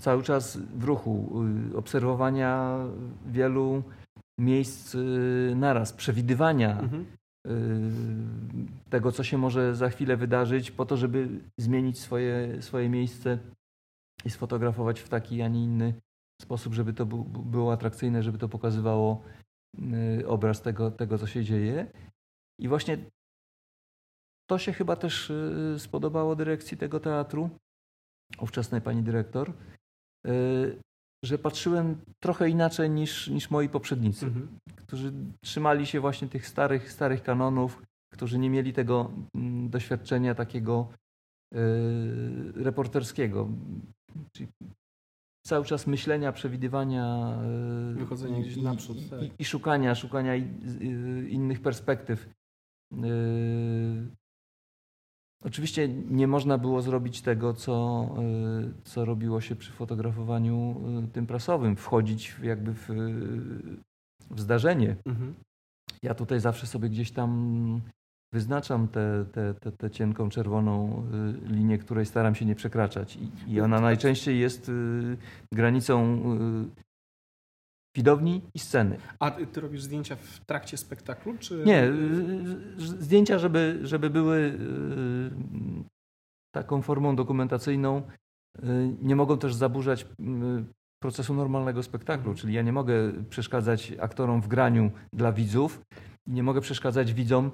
[0.00, 1.42] cały czas w ruchu,
[1.76, 2.78] obserwowania
[3.26, 3.82] wielu
[4.40, 4.96] miejsc
[5.56, 7.06] naraz, przewidywania mhm.
[8.90, 11.28] tego, co się może za chwilę wydarzyć, po to, żeby
[11.60, 13.38] zmienić swoje, swoje miejsce
[14.24, 15.94] i sfotografować w taki, a nie inny
[16.42, 19.22] sposób, żeby to było atrakcyjne, żeby to pokazywało
[20.20, 21.86] y, obraz tego, tego, co się dzieje.
[22.60, 22.98] I właśnie
[24.48, 27.50] to się chyba też y, spodobało dyrekcji tego teatru,
[28.40, 29.52] ówczesnej pani dyrektor,
[30.26, 30.80] y,
[31.24, 34.58] że patrzyłem trochę inaczej niż, niż moi poprzednicy, mhm.
[34.76, 37.82] którzy trzymali się właśnie tych starych, starych kanonów,
[38.12, 40.88] którzy nie mieli tego mm, doświadczenia takiego
[42.54, 43.48] reporterskiego.
[44.32, 44.48] Czyli
[45.46, 47.38] cały czas myślenia, przewidywania.
[47.94, 48.98] Wychodzenia gdzieś naprzód.
[49.10, 49.22] Tak.
[49.22, 50.34] I, I, szukania, szukania
[51.28, 52.28] innych perspektyw.
[55.44, 58.08] Oczywiście nie można było zrobić tego, co,
[58.84, 60.80] co robiło się przy fotografowaniu
[61.12, 62.88] tym prasowym, wchodzić jakby w,
[64.30, 64.96] w zdarzenie.
[65.06, 65.34] Mhm.
[66.02, 67.80] Ja tutaj zawsze sobie gdzieś tam
[68.32, 71.04] wyznaczam tę te, te, te, cienką czerwoną
[71.46, 73.16] y, linię, której staram się nie przekraczać.
[73.16, 75.16] I, i ona najczęściej jest y,
[75.52, 76.22] granicą
[76.74, 76.87] y,
[77.96, 78.98] widowni i sceny.
[79.18, 81.38] A ty robisz zdjęcia w trakcie spektaklu?
[81.38, 81.62] Czy...
[81.66, 81.92] Nie,
[82.76, 84.58] zdjęcia, żeby, żeby były
[86.54, 88.02] taką formą dokumentacyjną,
[89.02, 90.06] nie mogą też zaburzać
[91.02, 92.36] procesu normalnego spektaklu, mhm.
[92.36, 92.94] czyli ja nie mogę
[93.30, 95.80] przeszkadzać aktorom w graniu dla widzów,
[96.26, 97.50] nie mogę przeszkadzać widzom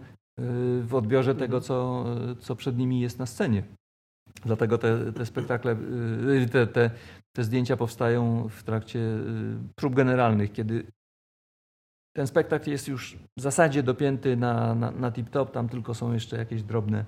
[0.83, 1.49] w odbiorze mhm.
[1.49, 2.05] tego, co,
[2.40, 3.62] co przed nimi jest na scenie.
[4.44, 5.76] Dlatego te, te spektakle,
[6.42, 6.90] y, te, te,
[7.33, 10.87] te zdjęcia powstają w trakcie y, prób generalnych, kiedy
[12.16, 16.37] ten spektakl jest już w zasadzie dopięty na, na, na tip-top, tam tylko są jeszcze
[16.37, 17.04] jakieś drobne,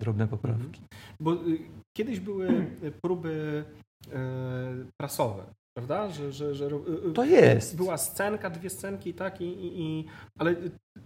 [0.00, 0.64] drobne poprawki.
[0.64, 0.88] Mhm.
[1.20, 1.58] Bo y,
[1.96, 2.66] kiedyś były
[3.02, 3.64] próby
[5.00, 5.44] prasowe
[5.76, 6.10] prawda?
[6.10, 7.76] Że, że, że y, y, to jest.
[7.76, 9.40] Była scenka, dwie scenki, tak?
[9.40, 10.04] I, i, i,
[10.38, 10.56] ale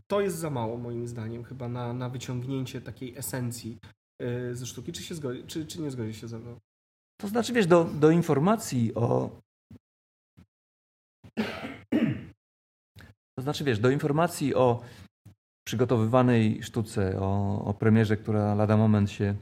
[0.06, 3.97] to jest za mało moim zdaniem chyba na, na wyciągnięcie takiej esencji y,
[4.52, 4.92] ze sztuki.
[4.92, 6.58] Czy, się zgodzi, czy, czy nie zgodzi się ze mną?
[7.20, 9.30] To znaczy, wiesz, do, do informacji o...
[13.38, 14.80] To znaczy, wiesz, do informacji o
[15.66, 19.34] przygotowywanej sztuce, o, o premierze, która lada moment się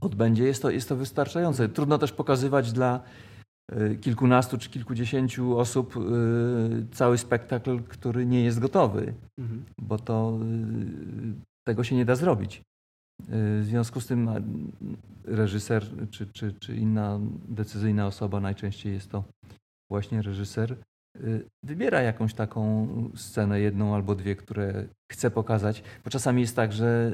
[0.00, 1.68] odbędzie, jest to, jest to wystarczające.
[1.68, 3.04] Trudno też pokazywać dla
[3.72, 6.00] Y, kilkunastu czy kilkudziesięciu osób y,
[6.92, 9.64] cały spektakl, który nie jest gotowy, mhm.
[9.80, 12.62] bo to y, tego się nie da zrobić.
[13.28, 14.30] W związku z tym
[15.24, 19.24] reżyser czy, czy, czy inna decyzyjna osoba, najczęściej jest to
[19.90, 20.76] właśnie reżyser,
[21.20, 26.72] Y, wybiera jakąś taką scenę, jedną albo dwie, które chce pokazać, bo czasami jest tak,
[26.72, 27.12] że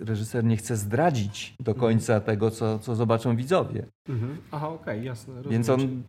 [0.00, 1.80] y, reżyser nie chce zdradzić do mhm.
[1.80, 2.26] końca mhm.
[2.26, 3.86] tego, co, co zobaczą widzowie.
[4.08, 4.38] Mhm.
[4.52, 5.34] Aha, okej, okay, jasne.
[5.34, 5.52] Rozumiem.
[5.52, 6.02] Więc on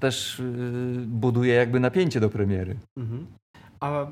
[0.00, 2.76] też y, buduje jakby napięcie do premiery.
[2.96, 3.26] Mhm.
[3.80, 4.06] A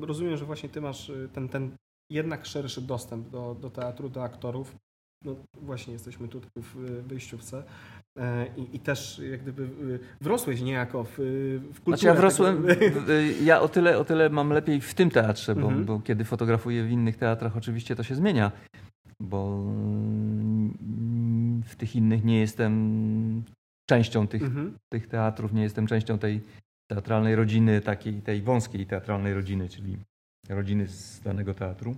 [0.00, 1.70] rozumiem, że właśnie ty masz ten, ten
[2.10, 4.76] jednak szerszy dostęp do, do teatru, do aktorów.
[5.24, 7.62] No właśnie jesteśmy tutaj w wyjściówce.
[8.18, 11.10] E, I, I, też jak gdyby y, wrosłeś niejako w,
[11.72, 11.96] w kulturę.
[11.96, 12.66] Znaczy ja wrosłem,
[13.44, 15.84] ja o tyle, o tyle mam lepiej w tym teatrze, bo, mhm.
[15.84, 18.52] bo, kiedy fotografuję w innych teatrach oczywiście to się zmienia,
[19.20, 19.64] bo
[21.64, 23.42] w tych innych nie jestem
[23.86, 24.78] częścią tych, mhm.
[24.92, 26.40] tych teatrów, nie jestem częścią tej
[26.90, 29.96] teatralnej rodziny, takiej tej wąskiej teatralnej rodziny, czyli
[30.48, 31.96] rodziny z danego teatru.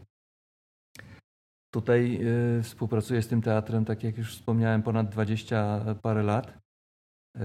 [1.75, 2.19] Tutaj
[2.59, 6.59] y, współpracuję z tym teatrem, tak jak już wspomniałem, ponad 20 parę lat.
[7.37, 7.41] Y,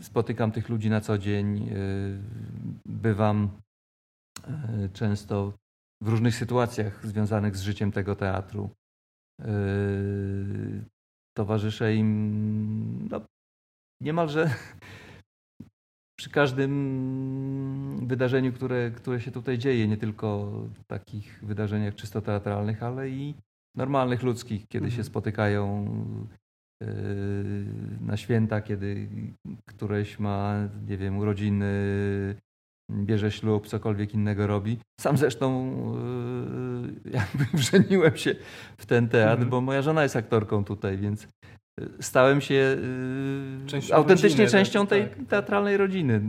[0.00, 1.68] spotykam tych ludzi na co dzień.
[1.68, 2.18] Y,
[2.86, 3.50] bywam
[4.92, 5.52] często
[6.02, 8.70] w różnych sytuacjach związanych z życiem tego teatru.
[11.36, 13.20] Towarzyszę im no,
[14.00, 14.54] niemalże
[16.16, 20.52] przy każdym wydarzeniu, które, które się tutaj dzieje, nie tylko
[20.86, 23.34] takich wydarzeniach czysto teatralnych, ale i
[23.76, 24.96] normalnych, ludzkich, kiedy mhm.
[24.96, 25.86] się spotykają
[26.82, 26.88] yy,
[28.00, 29.08] na święta, kiedy
[29.68, 31.66] któreś ma, nie wiem, urodziny,
[32.90, 34.78] bierze ślub, cokolwiek innego robi.
[35.00, 35.72] Sam zresztą
[37.04, 38.34] yy, jakby wrzeniłem się
[38.78, 39.50] w ten teatr, mhm.
[39.50, 41.28] bo moja żona jest aktorką tutaj, więc
[42.00, 45.26] stałem się y, częścią autentycznie rodziny, częścią tej tak.
[45.28, 46.20] teatralnej rodziny,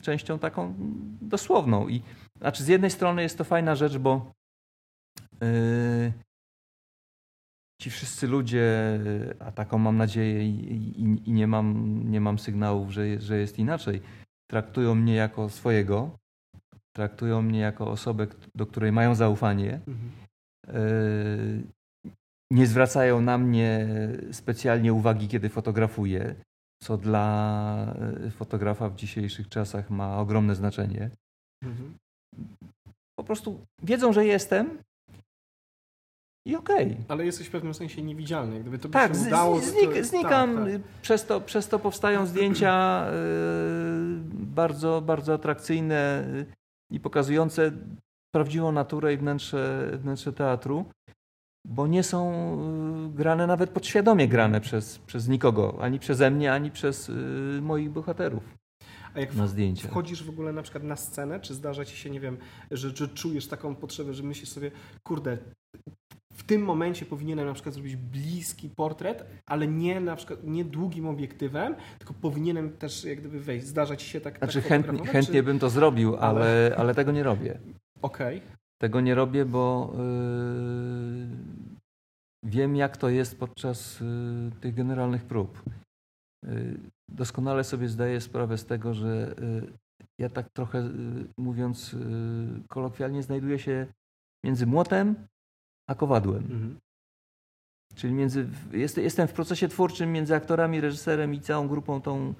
[0.00, 0.74] częścią taką
[1.20, 1.88] dosłowną.
[1.88, 2.02] I
[2.36, 4.32] znaczy z jednej strony jest to fajna rzecz, bo
[5.40, 6.12] yy,
[7.82, 9.00] ci wszyscy ludzie,
[9.38, 13.58] a taką mam nadzieję i, i, i, nie, mam, nie mam sygnałów, że, że jest
[13.58, 14.00] inaczej,
[14.50, 16.18] traktują mnie jako swojego,
[16.96, 19.80] traktują mnie jako osobę, do której mają zaufanie.
[19.86, 20.10] Mhm.
[20.68, 21.77] Yy,
[22.52, 23.88] nie zwracają na mnie
[24.32, 26.34] specjalnie uwagi, kiedy fotografuję,
[26.82, 27.94] co dla
[28.26, 31.10] e, fotografa w dzisiejszych czasach ma ogromne znaczenie.
[31.64, 31.94] Mhm.
[33.18, 34.82] Po prostu wiedzą, że jestem
[36.46, 36.92] i okej.
[36.92, 37.04] Okay.
[37.08, 38.60] Ale jesteś w pewnym sensie niewidzialny.
[38.60, 40.04] Gdyby to tak, by się udało, znik to...
[40.04, 40.56] znikam.
[40.56, 40.82] Tak, tak.
[41.02, 46.46] Przez, to, przez to powstają zdjęcia yy, bardzo, bardzo atrakcyjne yy,
[46.90, 47.72] i pokazujące
[48.34, 50.84] prawdziwą naturę i wnętrze, wnętrze teatru
[51.68, 52.32] bo nie są
[53.06, 57.12] y, grane nawet podświadomie grane przez, przez nikogo, ani przeze mnie, ani przez y,
[57.62, 58.42] moich bohaterów.
[59.14, 59.90] A jak na zdjęciach.
[59.90, 62.36] wchodzisz w ogóle na przykład na scenę, czy zdarza ci się, nie wiem,
[62.70, 64.70] że, że czujesz taką potrzebę, że myślisz sobie,
[65.02, 65.38] kurde,
[66.32, 71.06] w tym momencie powinienem na przykład zrobić bliski portret, ale nie na przykład nie długim
[71.06, 73.66] obiektywem, tylko powinienem też jak gdyby wejść.
[73.66, 75.42] Zdarza ci się tak Znaczy tak chętnie, chętnie czy...
[75.42, 77.58] bym to zrobił, ale, ale, ale tego nie robię.
[78.02, 78.36] Okej.
[78.38, 78.58] Okay.
[78.80, 81.26] Tego nie robię, bo yy,
[82.42, 85.62] wiem, jak to jest podczas yy, tych generalnych prób.
[86.44, 89.34] Yy, doskonale sobie zdaję sprawę z tego, że
[90.20, 90.90] ja tak trochę,
[91.38, 91.96] mówiąc
[92.68, 93.86] kolokwialnie, znajduję się
[94.44, 95.28] między młotem
[95.88, 96.42] a kowadłem.
[96.42, 96.80] Mhm.
[97.94, 102.34] Czyli między, jest, jestem w procesie twórczym między aktorami, reżyserem i całą grupą tą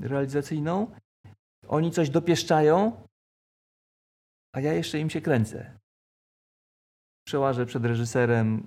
[0.00, 0.94] realizacyjną.
[1.68, 3.06] Oni coś dopieszczają,
[4.54, 5.78] a ja jeszcze im się kręcę
[7.24, 8.62] przełażę przed reżyserem,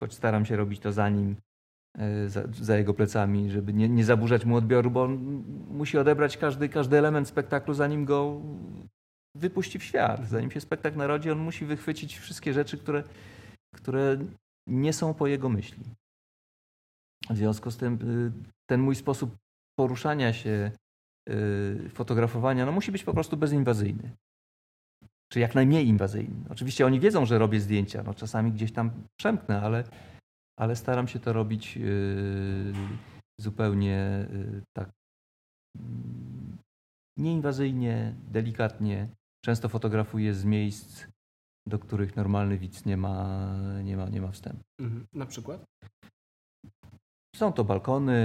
[0.00, 1.36] choć staram się robić to za nim,
[1.98, 6.36] e, za, za jego plecami, żeby nie, nie, zaburzać mu odbioru, bo on musi odebrać
[6.36, 8.40] każdy, każdy element spektaklu, zanim go
[9.34, 10.28] wypuści w świat.
[10.28, 13.04] Zanim się spektakl narodzi, on musi wychwycić wszystkie rzeczy, które,
[13.74, 14.18] które
[14.66, 15.84] nie są po jego myśli.
[17.30, 18.32] W związku z tym y,
[18.66, 19.36] ten mój sposób
[19.78, 20.70] poruszania się,
[21.28, 24.10] y, fotografowania, no musi być po prostu bezinwazyjny
[25.32, 26.44] czy jak najmniej inwazyjny.
[26.50, 29.84] Oczywiście oni wiedzą, że robię zdjęcia, no czasami gdzieś tam przemknę, ale,
[30.58, 32.72] ale staram się to robić yy,
[33.40, 34.90] zupełnie yy, tak
[35.76, 35.82] yy,
[37.18, 39.08] nieinwazyjnie, delikatnie.
[39.44, 41.06] Często fotografuję z miejsc,
[41.68, 44.62] do których normalny widz nie ma, nie ma, nie ma wstępu.
[44.80, 45.06] Mhm.
[45.12, 45.64] Na przykład?
[47.36, 48.16] Są to balkony,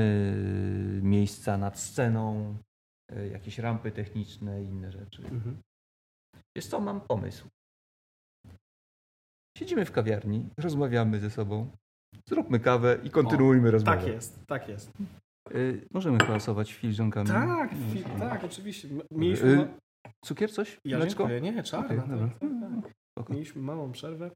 [1.02, 2.58] miejsca nad sceną,
[3.12, 5.22] yy, jakieś rampy techniczne i inne rzeczy.
[5.28, 5.58] Mhm.
[6.56, 7.48] Wiesz co, mam pomysł.
[9.58, 11.72] Siedzimy w kawiarni, rozmawiamy ze sobą,
[12.30, 13.98] zróbmy kawę i kontynuujmy o, rozmowę.
[13.98, 14.92] Tak jest, tak jest.
[15.56, 17.28] Y, możemy klasować filiżankami.
[17.28, 18.88] Tak, fi tak, oczywiście.
[19.12, 19.50] Mieliśmy...
[19.50, 19.68] Y,
[20.26, 20.80] cukier coś?
[20.86, 21.24] Ja Mleczko?
[21.24, 21.52] dziękuję.
[21.52, 22.04] Nie, czarna.
[22.04, 23.30] Okay, tak, tak, tak.
[23.30, 24.32] Mieliśmy małą przerwę.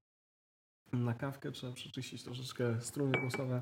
[0.93, 3.61] Na kawkę trzeba przeczyścić troszeczkę struny głosowe.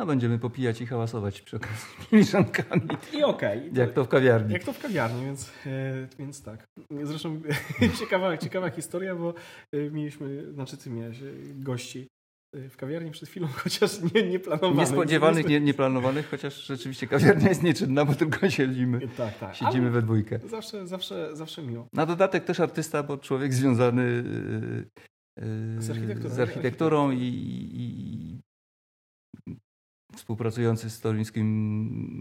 [0.00, 2.88] No będziemy popijać i hałasować przy okazji filiżankami.
[3.12, 3.58] I okej.
[3.58, 3.70] Okay.
[3.74, 4.52] Jak to w kawiarni.
[4.52, 6.64] Jak to w kawiarni, więc, e, więc tak.
[7.02, 7.40] Zresztą
[8.00, 9.34] ciekawa, ciekawa historia, bo
[9.72, 12.08] e, mieliśmy, znaczy ty miałeś e, gości
[12.70, 14.78] w kawiarni przed chwilą, chociaż nie, nieplanowanych.
[14.78, 19.08] Niespodziewanych, nie, nieplanowanych, chociaż rzeczywiście kawiarnia jest nieczynna, bo tylko siedzimy.
[19.16, 19.56] Tak, tak.
[19.56, 20.38] Siedzimy Ale we dwójkę.
[20.44, 21.86] Zawsze, zawsze, zawsze miło.
[21.92, 24.24] Na dodatek też artysta, bo człowiek związany
[25.78, 28.27] z architekturą, z architekturą i, i,
[30.16, 31.46] współpracujący z Toruńskim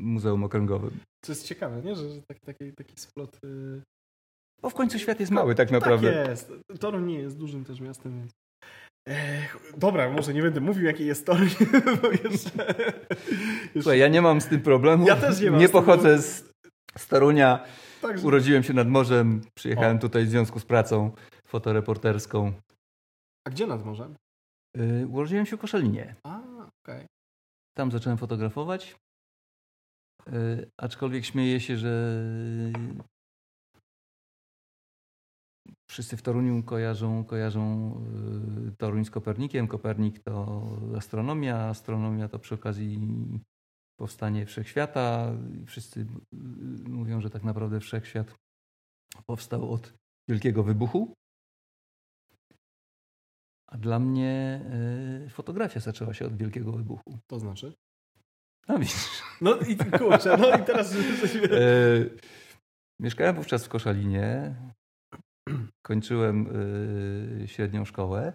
[0.03, 0.99] Muzeum Okręgowym.
[1.25, 1.95] To jest ciekawe, nie?
[1.95, 3.39] że, że taki, taki, taki splot...
[3.43, 3.81] Yy...
[4.61, 6.13] Bo w końcu świat jest mały tak naprawdę.
[6.13, 6.53] Tak jest.
[6.79, 8.31] Toruń nie jest dużym też miastem, więc...
[9.07, 11.49] Ech, dobra, może nie będę mówił, jaki jest Toruń,
[12.01, 12.75] bo jeszcze.
[13.73, 15.07] Słuchaj, ja nie mam z tym problemu.
[15.07, 15.59] Ja też nie mam.
[15.59, 16.49] Nie pochodzę z,
[16.97, 17.65] z Torunia.
[18.01, 18.27] Także...
[18.27, 19.41] Urodziłem się nad morzem.
[19.57, 19.99] Przyjechałem o.
[19.99, 21.11] tutaj w związku z pracą
[21.47, 22.53] fotoreporterską.
[23.47, 24.15] A gdzie nad morzem?
[24.77, 26.15] Yy, urodziłem się w Koszalinie.
[26.23, 26.71] A, okej.
[26.83, 27.05] Okay.
[27.77, 28.95] Tam zacząłem fotografować.
[30.27, 32.23] Yy, aczkolwiek śmieję się, że
[35.89, 37.91] wszyscy w Toruniu kojarzą, kojarzą
[38.65, 39.67] yy, Toruń z Kopernikiem.
[39.67, 40.63] Kopernik to
[40.97, 42.99] astronomia, astronomia to przy okazji
[43.99, 45.33] powstanie wszechświata.
[45.65, 46.07] Wszyscy
[46.87, 48.35] mówią, że tak naprawdę wszechświat
[49.25, 49.93] powstał od
[50.29, 51.13] wielkiego wybuchu.
[53.71, 54.61] A dla mnie
[55.25, 57.17] y, fotografia zaczęła się od wielkiego wybuchu.
[57.27, 57.73] To znaczy?
[58.67, 59.21] No widzisz.
[59.41, 60.95] No i kurczę, no i teraz...
[60.95, 62.17] y,
[63.01, 64.55] mieszkałem wówczas w Koszalinie.
[65.85, 66.47] Kończyłem
[67.43, 68.33] y, średnią szkołę.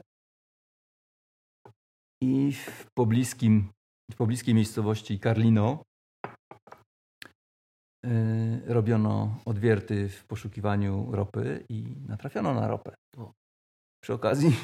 [2.22, 3.72] I w pobliskim,
[4.12, 5.82] w pobliskiej miejscowości Karlino
[8.66, 12.94] robiono odwierty w poszukiwaniu ropy i natrafiono na ropę.
[14.02, 14.56] Przy okazji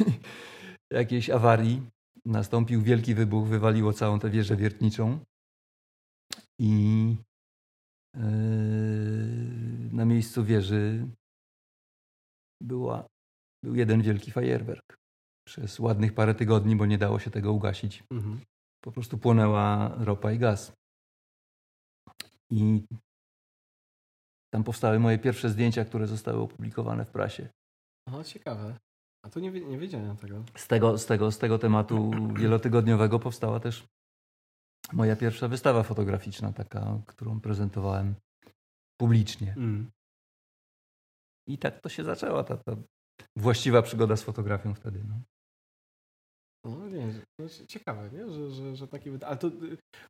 [0.92, 1.90] jakiejś awarii
[2.24, 5.18] nastąpił wielki wybuch, wywaliło całą tę wieżę wiertniczą
[6.58, 7.16] i
[8.14, 8.22] yy,
[9.92, 11.06] na miejscu wieży
[12.62, 13.08] była,
[13.64, 14.98] był jeden wielki fajerwerk.
[15.46, 18.04] Przez ładnych parę tygodni, bo nie dało się tego ugasić.
[18.10, 18.40] Mhm.
[18.84, 20.72] Po prostu płonęła ropa i gaz.
[22.50, 22.82] I
[24.50, 27.48] tam powstały moje pierwsze zdjęcia, które zostały opublikowane w prasie.
[28.12, 28.78] O, ciekawe.
[29.28, 30.44] A to nie, nie wiedziałem tego.
[30.56, 33.86] Z tego, z, tego, z tego tematu wielotygodniowego powstała też
[34.92, 38.14] moja pierwsza wystawa fotograficzna, taka, którą prezentowałem
[39.00, 39.54] publicznie.
[39.56, 39.90] Mm.
[41.46, 42.76] I tak to się zaczęła, ta, ta
[43.36, 45.04] właściwa przygoda z fotografią wtedy.
[45.08, 45.20] No.
[46.70, 47.06] No nie,
[47.66, 48.28] ciekawe, nie?
[48.28, 49.10] Że, że, że taki...
[49.26, 49.50] Ale to,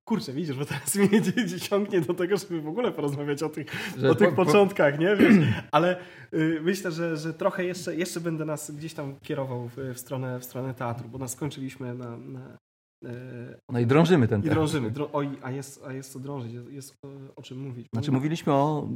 [0.05, 1.23] kurczę, widzisz, bo teraz mnie
[1.71, 3.67] ciągnie do tego, żeby w ogóle porozmawiać o tych,
[4.11, 5.17] o tych po, początkach, nie?
[5.17, 5.35] Wiesz,
[5.73, 6.01] ale
[6.35, 10.41] y, myślę, że, że trochę jeszcze, jeszcze będę nas gdzieś tam kierował w, w, stronę,
[10.41, 12.17] w stronę teatru, bo nas skończyliśmy na...
[12.17, 12.59] na
[13.05, 14.53] y, no i drążymy ten teatr.
[14.53, 14.91] I drążymy.
[14.91, 17.87] Drą, oj, a jest, a jest co drążyć, jest, jest o, o, czym mówić.
[17.93, 18.89] Znaczy mówiliśmy o,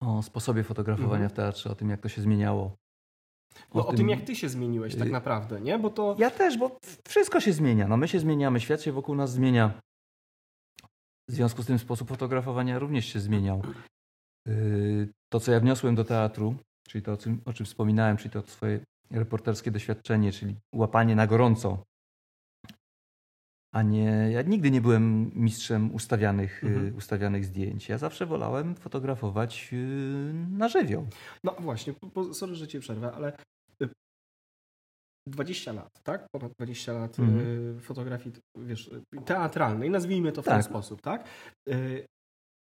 [0.00, 1.30] o sposobie fotografowania mhm.
[1.30, 2.76] w teatrze, o tym, jak to się zmieniało.
[3.74, 5.78] No, o, tym, tym, jak ty się zmieniłeś tak y, naprawdę, nie?
[5.78, 6.16] Bo to...
[6.18, 6.78] Ja też, bo
[7.08, 7.88] wszystko się zmienia.
[7.88, 9.80] No my się zmieniamy, świat się wokół nas zmienia.
[11.28, 13.62] W związku z tym sposób fotografowania również się zmieniał.
[14.48, 16.54] Y, to, co ja wniosłem do teatru,
[16.88, 18.80] czyli to, o czym, o czym wspominałem, czyli to swoje
[19.10, 21.82] reporterskie doświadczenie, czyli łapanie na gorąco
[23.72, 24.28] a nie.
[24.30, 26.96] Ja nigdy nie byłem mistrzem ustawianych, y, mhm.
[26.96, 27.88] ustawianych zdjęć.
[27.88, 31.06] Ja zawsze wolałem fotografować y, na żywioł.
[31.44, 33.32] No właśnie, po, sorry, że cię przerwę, ale
[35.26, 36.26] 20 y, lat, tak?
[36.32, 37.80] Ponad 20 lat mhm.
[37.80, 38.90] fotografii, wiesz,
[39.24, 40.54] teatralnej, nazwijmy to w tak.
[40.54, 41.24] ten sposób, tak?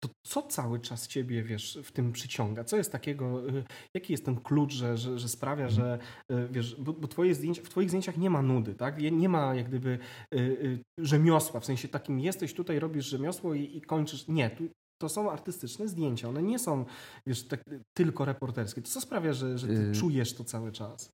[0.09, 2.65] To co cały czas ciebie, wiesz, w tym przyciąga?
[2.65, 5.99] Co jest takiego, y, jaki jest ten klucz, że, że, że sprawia, że,
[6.33, 8.99] y, wiesz, bo, bo twoje zdjęcia, w twoich zdjęciach nie ma nudy, tak?
[9.13, 9.99] Nie ma jak gdyby
[10.35, 14.29] y, rzemiosła, w sensie takim jesteś tutaj, robisz rzemiosło i, i kończysz.
[14.29, 14.65] Nie, tu,
[15.03, 16.85] to są artystyczne zdjęcia, one nie są,
[17.27, 17.65] wiesz, tak,
[17.97, 18.83] tylko reporterskie.
[18.83, 21.11] To co sprawia, że, że ty czujesz to cały czas?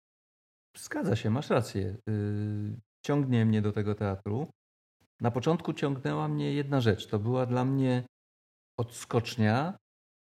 [0.79, 1.97] Zgadza się, masz rację.
[3.07, 4.47] Ciągnie mnie do tego teatru.
[5.21, 7.07] Na początku ciągnęła mnie jedna rzecz.
[7.07, 8.05] To była dla mnie
[8.81, 9.79] odskocznia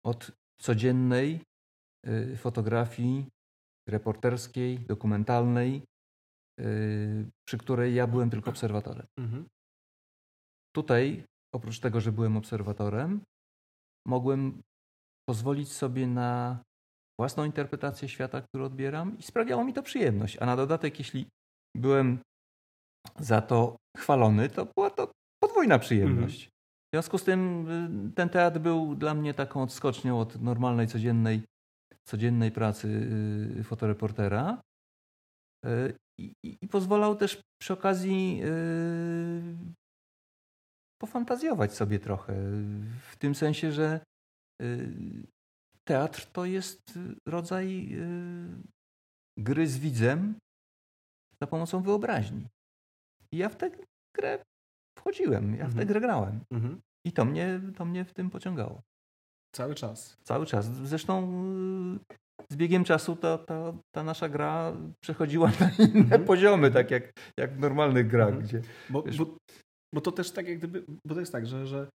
[0.07, 1.41] od codziennej
[2.07, 3.27] y, fotografii
[3.89, 5.83] reporterskiej, dokumentalnej,
[6.61, 9.07] y, przy której ja byłem tylko obserwatorem.
[9.19, 9.49] Mhm.
[10.77, 11.25] Tutaj,
[11.55, 13.21] oprócz tego, że byłem obserwatorem,
[14.07, 14.63] mogłem
[15.29, 16.63] pozwolić sobie na
[17.21, 20.37] własną interpretację świata, który odbieram i sprawiało mi to przyjemność.
[20.41, 21.29] A na dodatek, jeśli
[21.77, 22.19] byłem
[23.19, 26.51] za to chwalony, to była to podwójna przyjemność.
[26.89, 27.70] W związku z tym
[28.11, 31.43] y, ten teatr był dla mnie taką odskocznią od normalnej, codziennej,
[32.05, 32.89] codziennej pracy
[33.61, 34.62] y, fotoreportera.
[35.66, 38.43] Y, I, I, pozwalał też przy okazji
[41.01, 42.34] pofantazjować sobie trochę.
[43.11, 44.01] W tym sensie, że
[45.84, 47.97] teatr to jest rodzaj
[49.36, 50.39] gry z widzem
[51.41, 52.49] za pomocą wyobraźni.
[53.32, 53.70] I ja w tę
[54.16, 54.45] grę
[54.99, 55.89] wchodziłem, ja w tę mhm.
[55.89, 56.41] grę grałem.
[56.53, 56.81] Mhm.
[57.07, 58.83] I to mnie, to mnie w tym pociągało.
[59.55, 60.17] Cały czas.
[60.25, 60.67] Cały czas.
[60.67, 61.33] Zresztą
[62.11, 66.25] y, z biegiem czasu ta, ta, ta nasza gra przechodziła na inne mhm.
[66.25, 68.29] poziomy, tak jak, jak w normalnych grach.
[68.29, 68.47] Mhm.
[68.47, 69.37] Gdzie, bo, wiesz, bo,
[69.95, 71.89] bo to też tak jak gdyby, bo to jest tak, że, że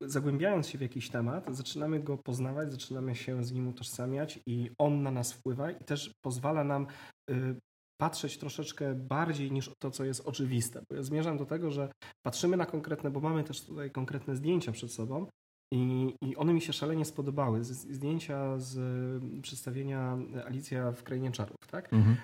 [0.00, 5.02] zagłębiając się w jakiś temat, zaczynamy go poznawać, zaczynamy się z nim utożsamiać i on
[5.02, 6.86] na nas wpływa i też pozwala nam
[7.30, 7.56] y,
[8.00, 10.82] patrzeć troszeczkę bardziej niż to, co jest oczywiste.
[10.90, 11.88] Bo ja zmierzam do tego, że
[12.22, 15.26] patrzymy na konkretne, bo mamy też tutaj konkretne zdjęcia przed sobą
[15.72, 17.64] I, I one mi się szalenie spodobały.
[17.64, 18.72] Zdjęcia z
[19.42, 21.92] przedstawienia Alicja w Krainie Czarów, tak?
[21.92, 22.16] Mhm.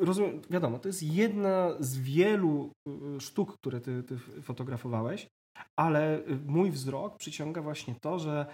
[0.00, 2.70] Rozumiem, wiadomo, to jest jedna z wielu
[3.20, 5.26] sztuk, które ty, ty fotografowałeś,
[5.78, 8.46] ale mój wzrok przyciąga właśnie to, że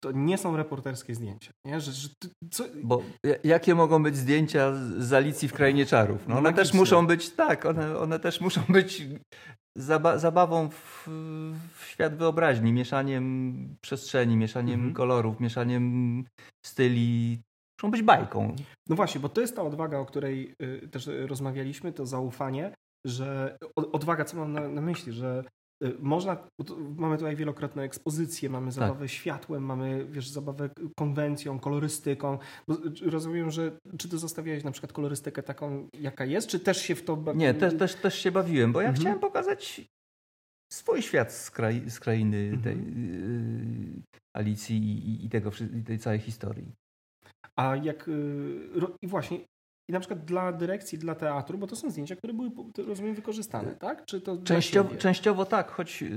[0.00, 1.52] to nie są reporterskie zdjęcia.
[1.64, 1.80] Nie?
[1.80, 2.08] Że, że
[2.50, 2.64] co...
[2.82, 3.02] Bo
[3.44, 6.28] jakie mogą być zdjęcia z Alicji w Krainie Czarów?
[6.28, 9.06] No one też muszą być, tak, one, one też muszą być
[9.78, 11.08] zaba zabawą w,
[11.74, 14.94] w, świat wyobraźni, mieszaniem przestrzeni, mieszaniem mhm.
[14.94, 16.24] kolorów, mieszaniem
[16.66, 17.40] styli.
[17.78, 18.56] Muszą być bajką.
[18.88, 22.74] No właśnie, bo to jest ta odwaga, o której y, też rozmawialiśmy, to zaufanie,
[23.06, 25.44] że odwaga, co mam na, na myśli, że
[25.98, 26.36] można,
[26.96, 28.74] mamy tutaj wielokrotne ekspozycje, mamy tak.
[28.74, 29.10] zabawę tak.
[29.10, 32.38] światłem, mamy wiesz, zabawę konwencją, kolorystyką.
[33.02, 36.94] Y, rozumiem, że czy ty zostawiałeś na przykład kolorystykę taką, jaka jest, czy też się
[36.94, 37.46] w to bawiłeś?
[37.46, 39.00] Nie, też, też, też się bawiłem, bo ja mhm.
[39.00, 39.80] chciałem pokazać
[40.72, 42.62] swój świat z, kraj, z krainy mhm.
[42.62, 44.02] tej yy,
[44.36, 45.50] Alicji i, i, tego,
[45.80, 46.72] i tej całej historii.
[47.56, 48.10] A jak,
[49.02, 49.40] i właśnie,
[49.90, 52.50] i na przykład dla dyrekcji, dla teatru, bo to są zdjęcia, które były,
[52.86, 54.04] rozumiem, wykorzystane, tak?
[54.04, 56.10] Czy to częściowo, częściowo tak, choć yy,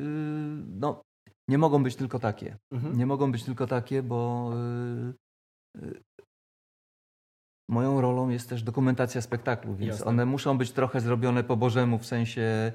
[0.80, 1.02] no,
[1.48, 2.58] nie mogą być tylko takie.
[2.72, 2.98] Mhm.
[2.98, 4.52] Nie mogą być tylko takie, bo
[5.76, 6.02] yy, yy,
[7.70, 10.06] moją rolą jest też dokumentacja spektaklu, więc Jasne.
[10.06, 12.72] one muszą być trochę zrobione po Bożemu, w sensie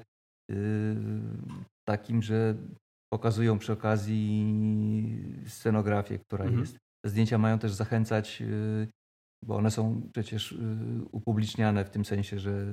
[1.87, 2.55] takim, że
[3.13, 4.45] pokazują przy okazji
[5.47, 6.61] scenografię, która mhm.
[6.61, 6.77] jest.
[7.05, 8.43] Zdjęcia mają też zachęcać
[9.45, 10.57] bo one są przecież y,
[11.11, 12.65] upubliczniane w tym sensie, że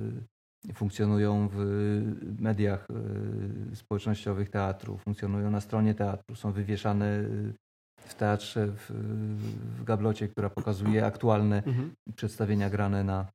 [0.74, 1.58] funkcjonują w
[2.38, 2.86] mediach
[3.72, 7.54] y, społecznościowych teatru, funkcjonują na stronie teatru, są wywieszane y,
[8.00, 8.90] w teatrze, w,
[9.78, 11.94] w gablocie, która pokazuje aktualne mhm.
[12.16, 13.26] przedstawienia grane na,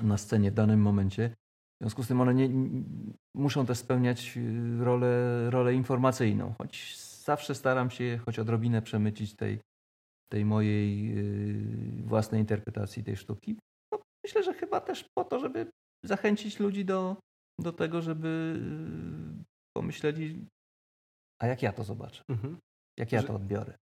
[0.00, 1.30] na scenie w danym momencie.
[1.80, 2.48] W związku z tym one nie,
[3.34, 4.38] muszą też spełniać
[4.78, 9.58] rolę, rolę informacyjną, choć zawsze staram się choć odrobinę przemycić tej
[10.32, 13.58] tej mojej y, własnej interpretacji tej sztuki.
[13.92, 15.70] No, myślę, że chyba też po to, żeby
[16.04, 17.16] zachęcić ludzi do,
[17.60, 18.60] do tego, żeby
[19.40, 19.44] y,
[19.76, 20.46] pomyśleli,
[21.42, 22.22] a jak ja to zobaczę?
[22.30, 22.58] Mhm.
[22.98, 23.76] Jak ja że, to odbiorę?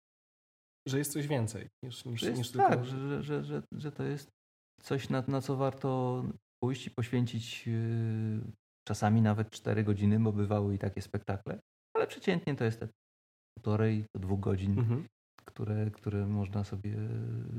[0.88, 2.68] Że jest coś więcej niż, niż, jest, niż tylko...
[2.68, 4.30] Tak, że, że, że, że to jest
[4.82, 6.22] coś, na, na co warto
[6.62, 8.40] pójść i poświęcić yy,
[8.88, 11.61] czasami nawet 4 godziny, bo bywały i takie spektakle,
[11.97, 12.88] ale przeciętnie to jest te
[13.59, 14.78] półtorej do dwóch godzin.
[14.78, 15.07] Mhm
[15.45, 16.97] które, które można sobie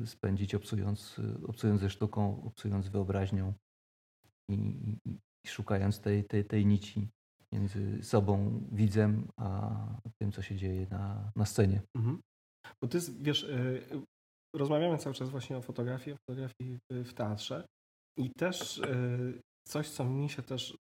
[0.05, 3.53] spędzić obcując, obcując ze sztuką, obcując wyobraźnią
[4.49, 4.55] i,
[5.05, 7.07] i, szukając tej, tej, tej nici
[7.53, 9.77] między sobą, widzem, a
[10.21, 11.81] tym, co się dzieje na, na scenie.
[11.97, 12.21] Mhm.
[12.81, 14.01] Bo ty, wiesz, y,
[14.55, 17.65] rozmawiamy cały czas właśnie o fotografii, o fotografii w teatrze
[18.17, 20.77] i też y, coś, co mi się też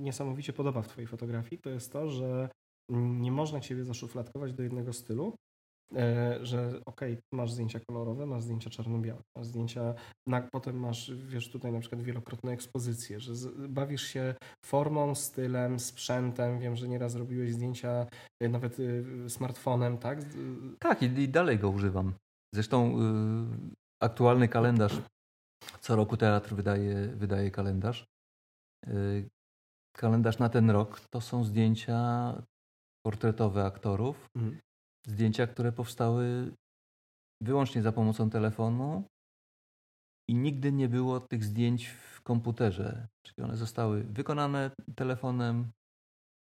[0.00, 2.48] niesamowicie podoba w twojej fotografii, to jest to, że
[2.92, 5.47] nie można ciebie zaszufladkować do jednego stylu, E,
[6.42, 9.94] że okej, okay, masz zdjęcia kolorowe, masz zdjęcia czarno-białe, masz zdjęcia,
[10.26, 14.34] na, potem masz, wiesz, tutaj na przykład wielokrotne ekspozycje, że z, bawisz się
[14.64, 16.58] formą, stylem, sprzętem.
[16.58, 18.06] Wiem, że nieraz robiłeś zdjęcia
[18.40, 20.18] e, nawet y, smartfonem, tak?
[20.78, 22.14] Tak, i, i, dalej go używam.
[22.54, 25.02] Zresztą y, aktualny kalendarz,
[25.80, 28.06] co roku teatr wydaje, wydaje kalendarz.
[28.86, 29.28] Y,
[29.96, 32.32] kalendarz na ten rok to są zdjęcia
[33.06, 34.26] portretowe aktorów.
[34.36, 34.58] Mhm
[35.06, 36.52] zdjęcia, które powstały
[37.42, 39.04] wyłącznie za pomocą telefonu
[40.28, 43.08] i nigdy nie było tych zdjęć w komputerze.
[43.26, 45.70] Czyli one zostały wykonane telefonem,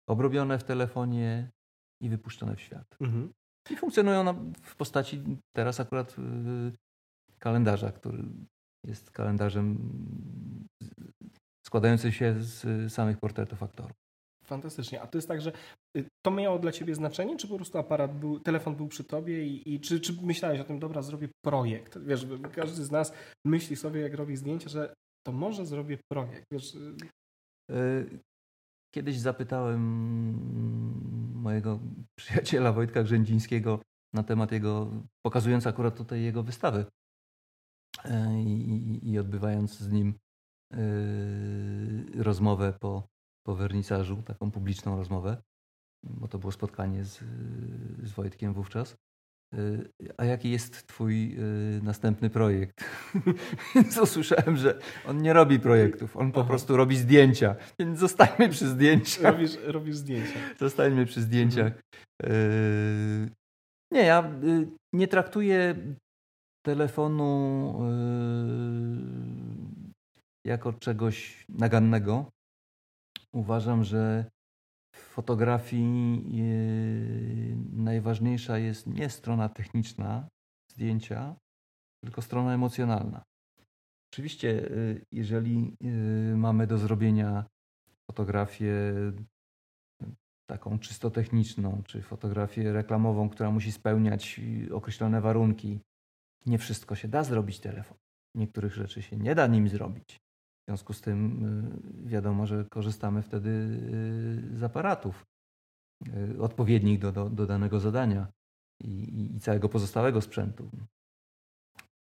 [0.09, 1.51] obrobione w telefonie
[2.03, 2.97] i wypuszczone w świat.
[3.01, 3.33] Mhm.
[3.71, 5.25] I funkcjonują na, w postaci
[5.57, 6.73] teraz akurat yy,
[7.39, 8.25] kalendarza, który
[8.87, 9.79] jest kalendarzem
[11.67, 14.02] składającym się z samych portretów aktorów.
[14.53, 15.03] Fantastycznie.
[15.03, 15.53] A to jest tak, że
[15.97, 19.47] y, to miało dla ciebie znaczenie, czy po prostu aparat był, telefon był przy tobie
[19.47, 21.99] i, i czy, czy myślałeś o tym, dobra, zrobię projekt?
[21.99, 23.13] Wiesz, każdy z nas
[23.47, 24.95] myśli sobie, jak robi zdjęcia, że
[25.27, 26.45] to może zrobię projekt.
[26.53, 26.97] Wiesz, y,
[27.71, 28.05] e,
[28.95, 29.81] Kiedyś zapytałem
[31.35, 31.79] mojego
[32.19, 33.79] przyjaciela Wojtka Grzędzińskiego
[34.15, 34.91] na temat jego,
[35.27, 36.85] pokazując akurat tutaj jego wystawę
[38.05, 40.15] e, i, i odbywając z nim
[42.15, 43.09] rozmowę po,
[43.47, 45.43] po wernisażu, taką publiczną rozmowę,
[46.05, 47.19] bo to było spotkanie z,
[48.03, 48.97] z Wojtkiem wówczas.
[49.55, 52.85] Y, a jaki jest Twój y, następny projekt?
[53.75, 56.49] Więc usłyszałem, że on nie robi projektów, on po Aha.
[56.49, 57.57] prostu robi zdjęcia.
[57.79, 59.33] Więc zostańmy przy zdjęciach.
[59.33, 60.39] Robisz, robisz zdjęcia.
[60.59, 61.73] Zostańmy przy zdjęciach.
[62.23, 62.41] Mhm.
[62.43, 63.31] Y,
[63.93, 64.31] nie, ja
[64.93, 65.75] nie traktuję
[66.67, 67.79] telefonu
[70.47, 72.31] jako czegoś nagannego
[73.35, 74.31] uważam, że
[74.95, 76.25] w fotografii
[77.73, 80.29] najważniejsza jest nie strona techniczna
[80.71, 81.37] zdjęcia,
[82.05, 83.23] tylko strona emocjonalna.
[84.13, 84.71] Oczywiście,
[85.13, 85.77] jeżeli
[86.37, 87.45] mamy do zrobienia
[88.11, 88.73] fotografię
[90.51, 94.41] taką czysto techniczną, czy fotografię reklamową, która musi spełniać
[94.73, 95.81] określone warunki,
[96.47, 97.97] nie wszystko się da zrobić telefon.
[98.35, 100.22] Niektórych rzeczy się nie da nim zrobić.
[100.63, 101.45] W związku z tym
[102.05, 105.27] y, wiadomo, że korzystamy wtedy y, z aparatów
[106.09, 108.33] y, odpowiednich do, do, do danego zadania
[108.81, 110.71] i, i całego pozostałego sprzętu.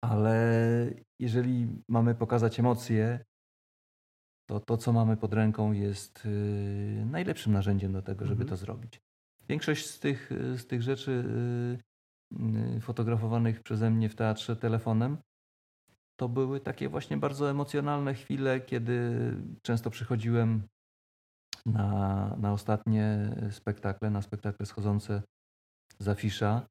[0.04, 3.26] Ale jeżeli mamy pokazać emocje,
[4.50, 6.28] to to, co mamy pod ręką, jest
[7.06, 8.50] najlepszym narzędziem do tego, żeby mhm.
[8.50, 9.02] to zrobić.
[9.50, 11.24] Większość z tych, z tych rzeczy
[12.82, 15.18] fotografowanych przeze mnie w teatrze telefonem
[16.20, 19.12] to były takie właśnie bardzo emocjonalne chwile, kiedy
[19.62, 20.64] często przychodziłem
[21.66, 25.22] na, na ostatnie spektakle, na spektakle schodzące
[26.00, 26.68] z afisza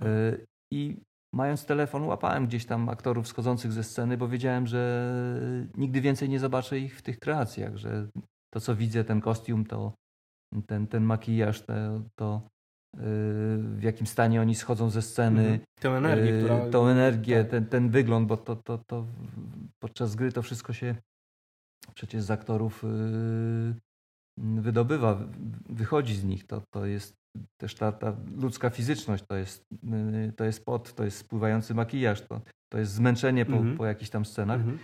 [0.00, 0.36] e,
[0.72, 1.02] i
[1.34, 5.12] mając telefon łapałem gdzieś tam aktorów schodzących ze sceny, bo wiedziałem, że
[5.76, 8.08] nigdy więcej nie zobaczę ich w tych kreacjach, że
[8.54, 9.92] to co widzę, ten kostium, to
[10.66, 11.74] ten, ten makijaż, to,
[12.18, 12.48] to
[12.94, 15.40] w jakim stanie oni schodzą ze sceny.
[15.40, 15.60] Mhm.
[15.80, 16.70] Tę energię, y, która...
[16.70, 17.50] Tą energię, tak.
[17.50, 19.06] ten, ten wygląd, bo to, to, to
[19.78, 20.94] podczas gry to wszystko się
[21.94, 23.74] przecież z aktorów y,
[24.38, 25.18] wydobywa,
[25.68, 26.46] wychodzi z nich.
[26.46, 27.14] To, to jest
[27.60, 29.64] też ta, ta ludzka fizyczność, to jest,
[30.28, 32.40] y, to jest pot, to jest spływający makijaż, to,
[32.72, 33.76] to jest zmęczenie po, mhm.
[33.76, 34.60] po jakichś tam scenach.
[34.60, 34.78] Mhm.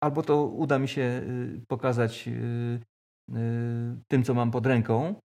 [0.00, 1.22] Albo to uda mi się
[1.68, 2.28] pokazać
[4.08, 5.31] tym, co mam pod ręką, Y,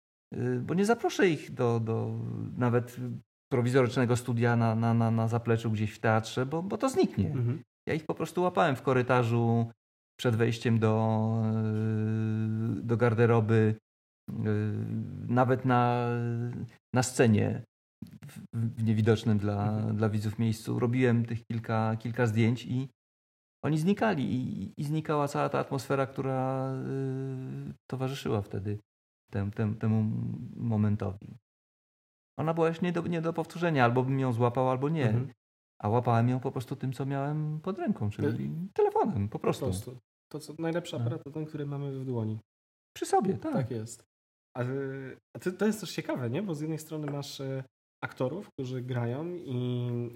[0.60, 2.18] bo nie zaproszę ich do, do
[2.56, 2.96] nawet
[3.52, 7.26] prowizorycznego studia na, na, na, na zapleczu gdzieś w teatrze, bo, bo to zniknie.
[7.26, 7.62] Mhm.
[7.88, 9.70] Ja ich po prostu łapałem w korytarzu
[10.18, 11.34] przed wejściem do,
[12.78, 13.74] y, do garderoby,
[14.30, 14.34] y,
[15.28, 16.08] nawet na,
[16.94, 17.62] na scenie
[18.52, 19.96] w niewidocznym dla, mhm.
[19.96, 20.78] dla widzów miejscu.
[20.78, 22.88] Robiłem tych kilka, kilka zdjęć i
[23.64, 26.72] oni znikali i, i znikała cała ta atmosfera, która
[27.90, 28.78] towarzyszyła wtedy
[29.30, 30.04] tem, tem, temu
[30.56, 31.38] momentowi.
[32.38, 35.08] Ona była już nie do, nie do powtórzenia, albo bym ją złapał, albo nie.
[35.08, 35.32] Mhm.
[35.82, 39.66] A łapałem ją po prostu tym, co miałem pod ręką, czyli telefonem, po prostu.
[39.66, 39.98] Po prostu.
[40.28, 41.02] To co, najlepszy no.
[41.02, 42.38] aparat to ten, który mamy w dłoni.
[42.96, 43.52] Przy sobie, tak.
[43.52, 44.04] Tak jest.
[44.56, 44.60] A,
[45.36, 46.42] a to jest też ciekawe, nie?
[46.42, 47.64] Bo z jednej strony masz e,
[48.04, 49.56] aktorów, którzy grają i,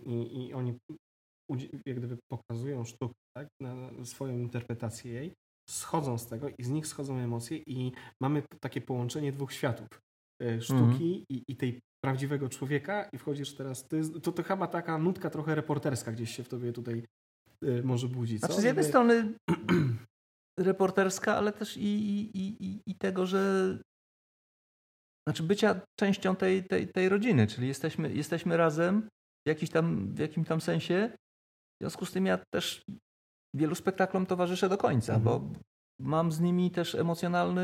[0.06, 0.78] i, i oni
[1.86, 3.48] jak gdyby pokazują sztukę, tak?
[3.60, 5.34] Na swoją interpretację jej,
[5.68, 9.88] schodzą z tego i z nich schodzą emocje i mamy takie połączenie dwóch światów.
[10.42, 11.02] E, sztuki mhm.
[11.28, 15.30] i, i, tej prawdziwego człowieka i wchodzisz teraz, to, jest, to, to chyba taka nutka
[15.30, 17.04] trochę reporterska gdzieś się w tobie tutaj
[17.64, 18.40] y, może budzić.
[18.40, 18.46] Co?
[18.46, 19.34] Znaczy z jednej strony
[20.58, 23.78] reporterska, ale też i, i, i, i tego, że
[25.28, 29.08] znaczy bycia częścią tej, tej, tej rodziny, czyli jesteśmy, jesteśmy razem
[29.46, 31.12] w, jakiś tam, w jakimś tam sensie.
[31.80, 32.82] W związku z tym ja też
[33.54, 35.24] wielu spektaklom towarzyszę do końca, mhm.
[35.24, 35.50] bo
[36.00, 37.62] mam z nimi też emocjonalny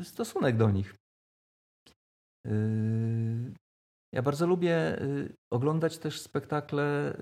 [0.00, 0.94] y, stosunek do nich.
[2.46, 3.54] Y,
[4.12, 7.16] ja bardzo lubię y, oglądać też spektakle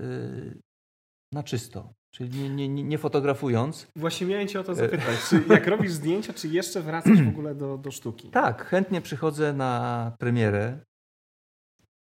[1.32, 3.86] na czysto, czyli nie, nie, nie fotografując.
[3.96, 5.18] Właśnie miałem Cię o to zapytać.
[5.28, 8.30] Czy jak robisz zdjęcia, czy jeszcze wracasz w ogóle do, do sztuki?
[8.30, 10.78] Tak, chętnie przychodzę na premierę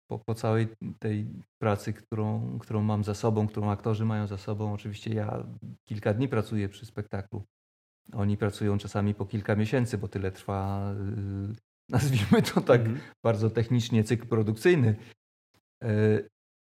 [0.07, 0.67] po, po całej
[0.99, 1.27] tej
[1.61, 5.47] pracy, którą, którą mam za sobą, którą aktorzy mają za sobą, oczywiście ja
[5.83, 7.43] kilka dni pracuję przy spektaklu.
[8.13, 10.93] Oni pracują czasami po kilka miesięcy, bo tyle trwa,
[11.49, 11.55] yy,
[11.89, 12.99] nazwijmy to tak mhm.
[13.23, 14.95] bardzo technicznie, cykl produkcyjny.
[15.83, 16.29] Yy,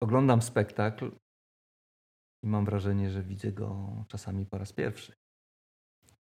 [0.01, 1.11] oglądam spektakl
[2.43, 5.13] i mam wrażenie, że widzę go czasami po raz pierwszy.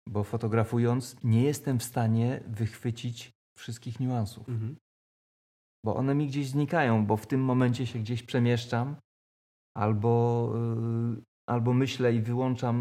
[0.07, 4.49] Bo fotografując, nie jestem w stanie wychwycić wszystkich niuansów.
[4.49, 4.75] Mhm
[5.85, 8.95] bo one mi gdzieś znikają, bo w tym momencie się gdzieś przemieszczam
[9.77, 10.51] albo,
[11.15, 12.75] yy, albo myślę i wyłączam,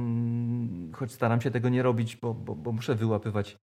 [0.94, 3.56] choć staram się tego nie robić, bo, bo, bo muszę wyłapywać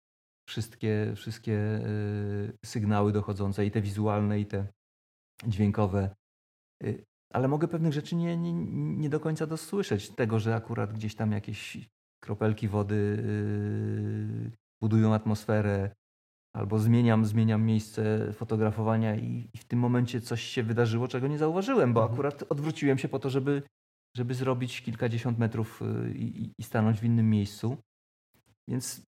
[0.49, 4.67] wszystkie, wszystkie yy, sygnały dochodzące, i te wizualne, i te
[5.47, 6.15] dźwiękowe.
[6.83, 8.53] Yy, ale mogę pewnych rzeczy nie, nie,
[8.97, 10.09] nie do końca dosłyszeć.
[10.09, 11.89] Tego, że akurat gdzieś tam jakieś
[12.23, 13.23] kropelki wody
[14.81, 15.95] budują atmosferę,
[16.59, 21.37] albo zmieniam, zmieniam miejsce fotografowania i, i, w tym momencie coś się wydarzyło, czego nie
[21.37, 22.13] zauważyłem, bo mhm.
[22.13, 23.63] akurat odwróciłem się po to, żeby,
[24.17, 27.77] żeby zrobić kilkadziesiąt metrów y, i, i stanąć w innym miejscu.
[28.67, 29.05] Więc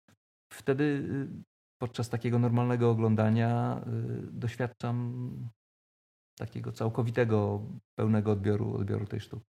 [0.53, 1.28] wtedy y,
[1.82, 3.80] podczas takiego normalnego oglądania
[4.28, 5.30] y, doświadczam
[6.38, 7.62] takiego całkowitego,
[7.99, 9.46] pełnego odbioru, odbioru tej sztuki.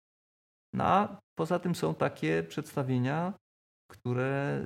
[0.74, 3.34] No a poza tym są takie przedstawienia,
[3.88, 4.66] które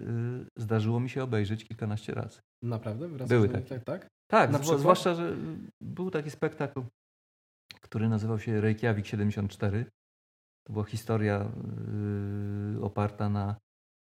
[0.58, 2.42] zdarzyło mi się obejrzeć kilkanaście razy.
[2.64, 3.08] Naprawdę?
[3.08, 3.70] Wracasz Były takie.
[3.70, 4.08] Tak, tak?
[4.32, 5.36] Tak, Na zwłaszcza, że
[5.82, 6.84] był taki spektakl,
[7.82, 9.86] który nazywał się Reykjavik 74.
[10.68, 11.52] To była historia
[12.74, 13.56] yy, oparta na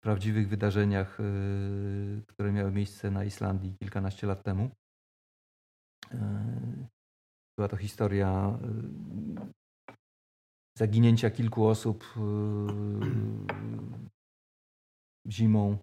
[0.05, 4.71] prawdziwych wydarzeniach, yy, które miały miejsce na Islandii kilkanaście lat temu.
[6.13, 6.19] Yy,
[7.59, 9.47] była to historia yy,
[10.79, 13.49] zaginięcia kilku osób yy,
[15.27, 15.79] zimą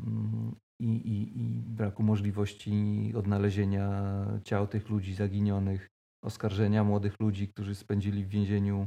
[0.00, 5.88] mm, i, i, i braku możliwości odnalezienia ciał tych ludzi zaginionych,
[6.24, 8.86] oskarżenia młodych ludzi, którzy spędzili w więzieniu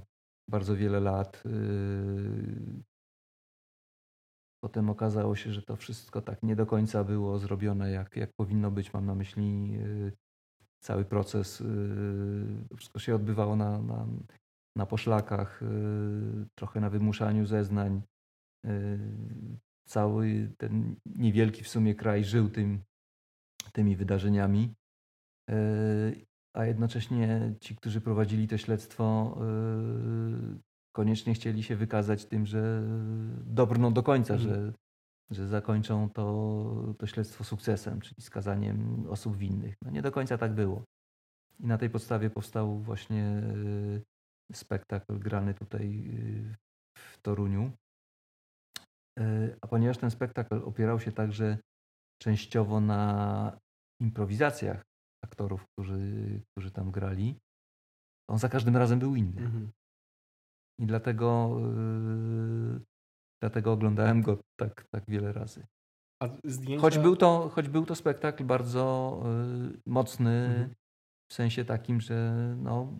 [0.50, 1.44] bardzo wiele lat.
[1.46, 2.84] Yy.
[4.64, 8.72] Potem okazało się, że to wszystko tak nie do końca było zrobione, jak, jak powinno
[8.72, 8.94] być.
[8.94, 10.12] Mam na myśli yy,
[10.84, 11.60] cały proces.
[11.60, 14.08] Yy, wszystko się odbywało na, na,
[14.76, 15.62] na poszlakach,
[16.56, 18.02] trochę na wymuszaniu zeznań
[19.86, 22.84] cały ten niewielki w sumie kraj żył tym,
[23.74, 24.74] tymi wydarzeniami,
[25.50, 25.56] e,
[26.56, 30.60] a jednocześnie ci, którzy prowadzili to śledztwo, e,
[30.96, 32.84] koniecznie chcieli się wykazać tym, że
[33.46, 34.52] dobrną do końca, mhm.
[34.52, 34.74] że,
[35.32, 39.76] że zakończą to, to śledztwo sukcesem, czyli skazaniem osób winnych.
[39.82, 40.84] No nie do końca tak było.
[41.60, 43.42] I na tej podstawie powstał właśnie
[44.54, 46.12] spektakl grany tutaj
[46.96, 47.72] w Toruniu.
[49.20, 51.58] E, a ponieważ ten spektakl opierał się także
[52.22, 53.60] częściowo na
[54.02, 54.82] improwizacjach
[55.24, 57.40] aktorów, którzy, którzy tam grali,
[58.30, 59.42] on za każdym razem był inny.
[59.42, 59.72] Mhm.
[60.80, 62.82] I dlatego, yy,
[63.42, 65.66] dlatego oglądałem go tak, tak wiele razy.
[66.44, 66.82] Zdjęcia...
[66.82, 70.74] Choć, był to, choć był to spektakl bardzo yy, mocny, mhm.
[71.32, 72.94] w sensie takim, że no,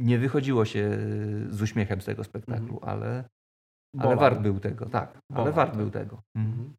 [0.00, 0.98] nie wychodziło się
[1.50, 2.88] z uśmiechem z tego spektaklu, mhm.
[2.88, 3.24] ale
[3.98, 5.18] ale wart był tego, tak.
[5.32, 5.80] Ale wart tak.
[5.80, 6.22] był tego.
[6.36, 6.74] Mhm.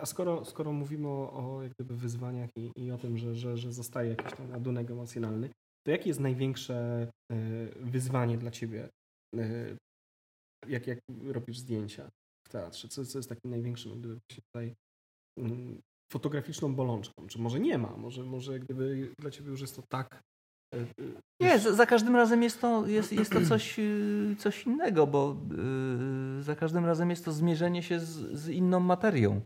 [0.00, 3.56] A skoro, skoro mówimy o, o jak gdyby wyzwaniach i, i o tym, że, że,
[3.56, 5.50] że zostaje jakiś tam ładunek emocjonalny,
[5.86, 7.36] to jakie jest największe e,
[7.76, 8.88] wyzwanie dla ciebie,
[9.36, 9.76] e,
[10.68, 12.10] jak, jak robisz zdjęcia
[12.46, 12.88] w teatrze?
[12.88, 14.74] Co, co jest takim największym gdyby tutaj
[15.38, 15.80] mm,
[16.12, 17.26] fotograficzną bolączką?
[17.26, 17.96] Czy może nie ma?
[17.96, 20.22] Może, może gdyby dla ciebie już jest to tak
[21.40, 25.36] nie, za, za, każdym razem jest to, jest, jest to coś, y, coś innego, bo
[26.36, 28.08] yy, za każdym razem jest to zmierzenie się z,
[28.38, 29.40] z, inną materią.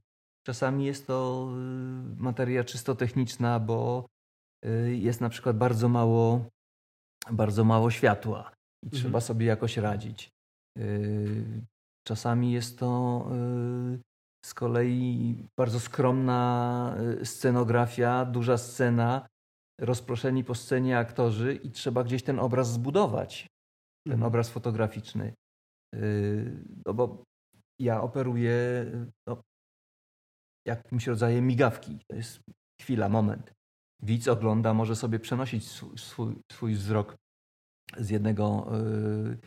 [0.47, 1.49] Czasami jest to
[2.19, 4.07] y, materia czysto techniczna, bo
[4.65, 6.45] yy, jest na przykład bardzo mało,
[7.31, 8.53] bardzo mało światła
[8.83, 9.03] i mhm.
[9.03, 10.31] trzeba sobie jakoś radzić.
[12.07, 13.27] Czasami jest to
[14.45, 19.27] z kolei bardzo skromna scenografia, duża scena,
[19.81, 23.47] rozproszeni po scenie aktorzy i trzeba gdzieś ten obraz zbudować,
[24.07, 24.29] ten mhm.
[24.29, 25.35] obraz fotograficzny.
[25.95, 27.25] Y, no bo
[27.81, 28.55] ja operuję
[29.27, 29.43] no,
[30.67, 31.99] jakimś rodzajem migawki.
[32.11, 32.41] To jest
[32.81, 33.53] chwila, moment.
[34.03, 37.17] Widz ogląda, może sobie przenosić swój, swój wzrok
[37.97, 38.67] z jednego
[39.33, 39.39] y,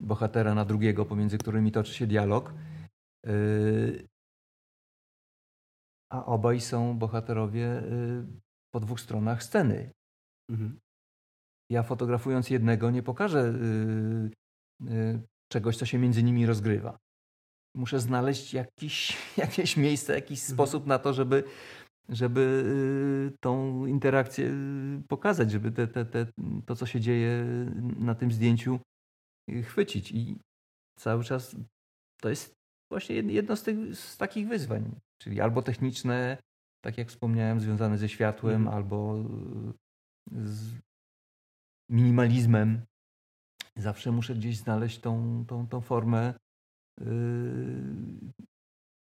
[0.00, 2.54] bohatera na drugiego, pomiędzy którymi toczy się dialog.
[3.26, 4.06] Y,
[6.12, 7.82] a obaj są bohaterowie
[8.76, 9.90] po dwóch stronach sceny.
[10.50, 10.78] Mhm.
[11.70, 13.54] Ja fotografując jednego nie pokażę
[14.80, 15.20] yy, yy,
[15.52, 16.98] czegoś, co się między nimi rozgrywa.
[17.76, 20.54] Muszę znaleźć jakiś, jakieś miejsce, jakiś mhm.
[20.54, 21.44] sposób na to, żeby,
[22.08, 22.40] żeby
[23.30, 26.26] yy, tą interakcję y, pokazać, żeby te, te, te,
[26.66, 27.44] to, co się dzieje
[27.98, 28.80] na tym zdjęciu,
[29.50, 30.12] y, chwycić.
[30.12, 30.38] I
[30.98, 31.56] cały czas
[32.20, 32.52] to jest
[32.90, 36.38] właśnie jedno z, tych, z takich wyzwań, czyli albo techniczne,
[36.86, 38.76] tak jak wspomniałem, związane ze światłem mhm.
[38.76, 39.16] albo
[40.32, 40.74] y, z
[41.90, 42.80] minimalizmem.
[43.76, 46.34] Zawsze muszę gdzieś znaleźć tą, tą, tą formę,
[47.00, 47.06] yy,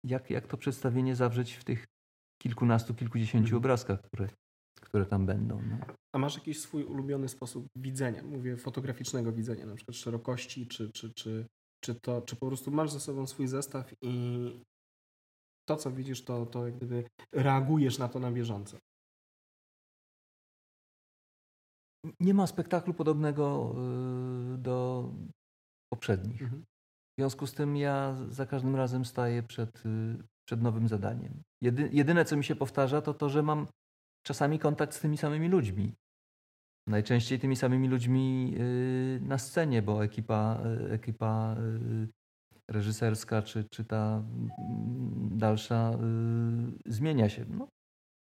[0.05, 1.87] jak, jak to przedstawienie zawrzeć w tych
[2.43, 3.59] kilkunastu, kilkudziesięciu mhm.
[3.59, 4.29] obrazkach, które,
[4.81, 5.63] które tam będą.
[5.63, 5.79] No.
[6.15, 8.23] A masz jakiś swój ulubiony sposób widzenia?
[8.23, 11.47] Mówię fotograficznego widzenia, na przykład szerokości, czy, czy, czy,
[11.85, 14.61] czy, to, czy po prostu masz ze sobą swój zestaw i,
[15.69, 18.79] to, co widzisz, to, to jak gdyby reagujesz na to na bieżąco.
[22.21, 23.75] Nie ma spektaklu podobnego
[24.55, 25.09] y, do
[25.93, 26.43] poprzednich.
[26.43, 26.63] Mhm.
[26.63, 31.43] W związku z tym ja za każdym razem staję przed, y, przed nowym zadaniem.
[31.63, 33.67] Jedy, jedyne, co mi się powtarza, to to, że mam
[34.27, 35.93] czasami kontakt z tymi samymi ludźmi.
[36.87, 40.61] Najczęściej tymi samymi ludźmi y, na scenie, bo ekipa,
[40.91, 41.57] ekipa
[42.71, 45.93] reżyserska, czy, czy ta mm, dalsza
[46.87, 47.45] y, zmienia się.
[47.49, 47.69] No,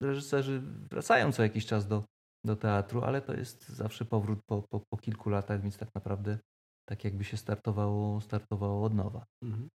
[0.02, 2.04] reżyserzy wracają co jakiś czas do,
[2.46, 6.38] do teatru, ale to jest zawsze powrót po, po, po kilku latach, więc tak naprawdę
[6.88, 9.24] tak jakby się startowało, startowało od nowa.
[9.42, 9.68] Mhm.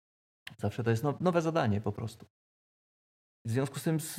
[0.57, 2.25] Zawsze to jest nowe zadanie po prostu.
[3.45, 4.15] W związku z tym z,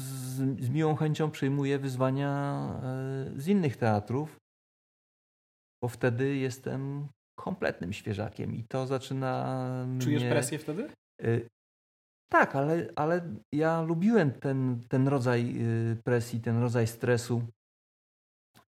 [0.60, 2.30] z miłą chęcią przyjmuję wyzwania
[2.82, 4.36] e, z innych teatrów,
[5.82, 7.08] bo wtedy jestem
[7.38, 9.60] kompletnym świeżakiem i to zaczyna.
[10.00, 10.30] Czujesz mnie...
[10.30, 10.88] presję wtedy?
[11.24, 11.48] Y,
[12.28, 15.54] tak, ale, ale ja lubiłem ten, ten rodzaj
[15.92, 17.42] y, presji, ten rodzaj stresu,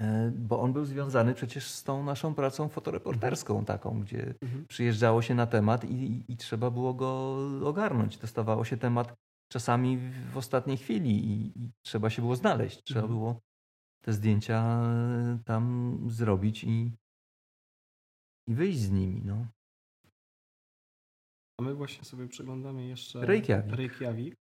[0.02, 4.66] y, bo on był związany przecież z tą naszą pracą fotoreporterską, taką, gdzie mhm.
[4.68, 8.18] przyjeżdżało się na temat i, i, i, trzeba było go ogarnąć.
[8.18, 9.14] Dostawało się temat
[9.52, 9.98] czasami
[10.34, 12.84] w ostatniej chwili i, i trzeba się było znaleźć.
[12.84, 13.20] Trzeba mhm.
[13.20, 13.40] było
[14.04, 14.82] te zdjęcia
[15.46, 16.92] tam zrobić i,
[18.50, 19.22] i wyjść z nimi.
[19.26, 19.48] No.
[21.60, 23.76] A my właśnie sobie przeglądamy jeszcze Reykjavik.
[23.76, 24.36] Reykjavik.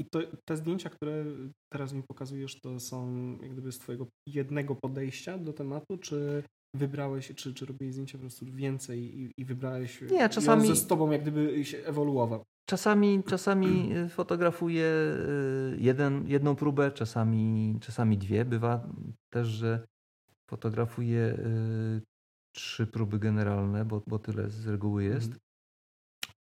[0.00, 1.24] I to, te zdjęcia, które
[1.72, 6.42] teraz mi pokazujesz, to są jak gdyby z twojego jednego podejścia do tematu, czy
[6.76, 10.68] wybrałeś, czy, czy robiłeś zdjęcia po prostu więcej i, i wybrałeś Nie, czasami...
[10.68, 12.42] ze z tobą jak gdyby się ewoluował?
[12.68, 18.44] Czasami, czasami fotografuję y, jeden, jedną próbę, czasami, czasami dwie.
[18.44, 18.88] Bywa
[19.32, 19.86] też, że
[20.52, 22.02] fotografuję y,
[22.54, 25.26] trzy próby generalne, bo, bo tyle z reguły jest.
[25.26, 25.40] Mhm.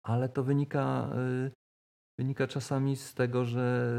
[0.03, 1.11] Ale to wynika,
[1.47, 1.51] y,
[2.19, 3.93] wynika czasami z tego, że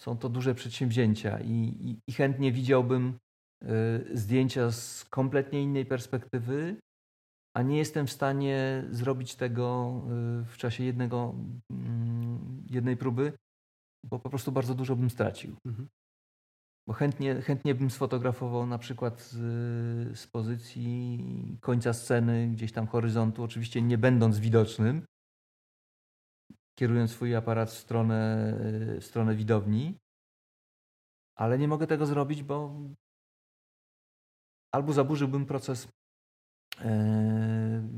[0.00, 1.52] są to duże przedsięwzięcia i,
[1.86, 3.18] i, i chętnie widziałbym
[4.14, 6.76] zdjęcia z kompletnie innej perspektywy,
[7.56, 10.02] a nie jestem w stanie zrobić tego
[10.46, 11.34] w czasie jednego,
[11.70, 13.32] mm, jednej próby,
[14.04, 15.56] bo po prostu bardzo dużo bym stracił.
[15.66, 15.88] Mhm.
[16.88, 19.38] Bo chętnie, chętnie bym sfotografował na przykład z,
[20.18, 25.06] z pozycji końca sceny, gdzieś tam horyzontu, oczywiście nie będąc widocznym,
[26.78, 28.52] kierując swój aparat w stronę,
[29.00, 29.98] w stronę widowni,
[31.36, 32.80] ale nie mogę tego zrobić, bo
[34.74, 35.88] albo zaburzyłbym proces
[36.80, 37.88] e,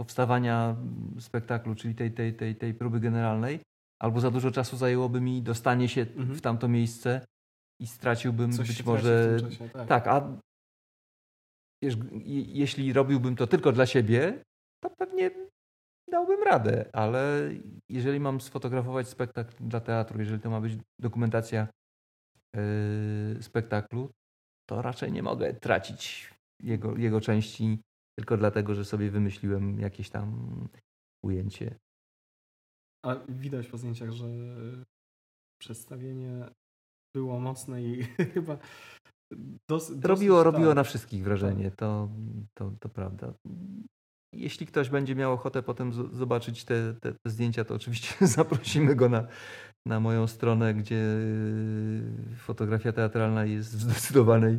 [0.00, 0.76] powstawania
[1.18, 3.60] spektaklu, czyli tej, tej, tej, tej próby generalnej,
[4.02, 6.34] albo za dużo czasu zajęłoby mi dostanie się mhm.
[6.34, 7.26] w tamto miejsce
[7.80, 9.36] i straciłbym Coś być może.
[9.40, 9.88] Czasie, tak.
[9.88, 10.38] tak, a
[11.82, 11.96] wiesz,
[12.46, 14.42] jeśli robiłbym to tylko dla siebie,
[14.84, 15.30] to pewnie
[16.10, 17.50] dałbym radę, ale
[17.88, 21.68] jeżeli mam sfotografować spektakl dla teatru, jeżeli to ma być dokumentacja
[22.56, 24.10] yy, spektaklu,
[24.70, 27.78] to raczej nie mogę tracić jego, jego części
[28.18, 30.28] tylko dlatego, że sobie wymyśliłem jakieś tam
[31.24, 31.74] ujęcie.
[33.04, 34.26] A widać po zdjęciach, że
[35.60, 36.48] przedstawienie
[37.14, 38.02] było mocne i
[38.34, 38.58] chyba
[39.70, 40.04] dosyć.
[40.04, 40.52] Robiło, tak.
[40.52, 41.78] robiło na wszystkich wrażenie, tak.
[41.78, 42.08] to,
[42.58, 43.34] to, to prawda.
[44.34, 49.08] Jeśli ktoś będzie miał ochotę potem zobaczyć te, te, te zdjęcia, to oczywiście zaprosimy go
[49.08, 49.28] na,
[49.86, 54.58] na moją stronę, gdzie y, fotografia teatralna jest w zdecydowanej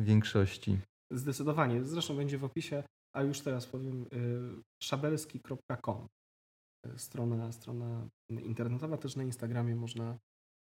[0.00, 0.78] większości.
[1.12, 1.84] Zdecydowanie.
[1.84, 2.82] Zresztą będzie w opisie,
[3.16, 6.06] a już teraz powiem y, szabelski.com
[6.96, 10.18] strona, strona internetowa, też na Instagramie można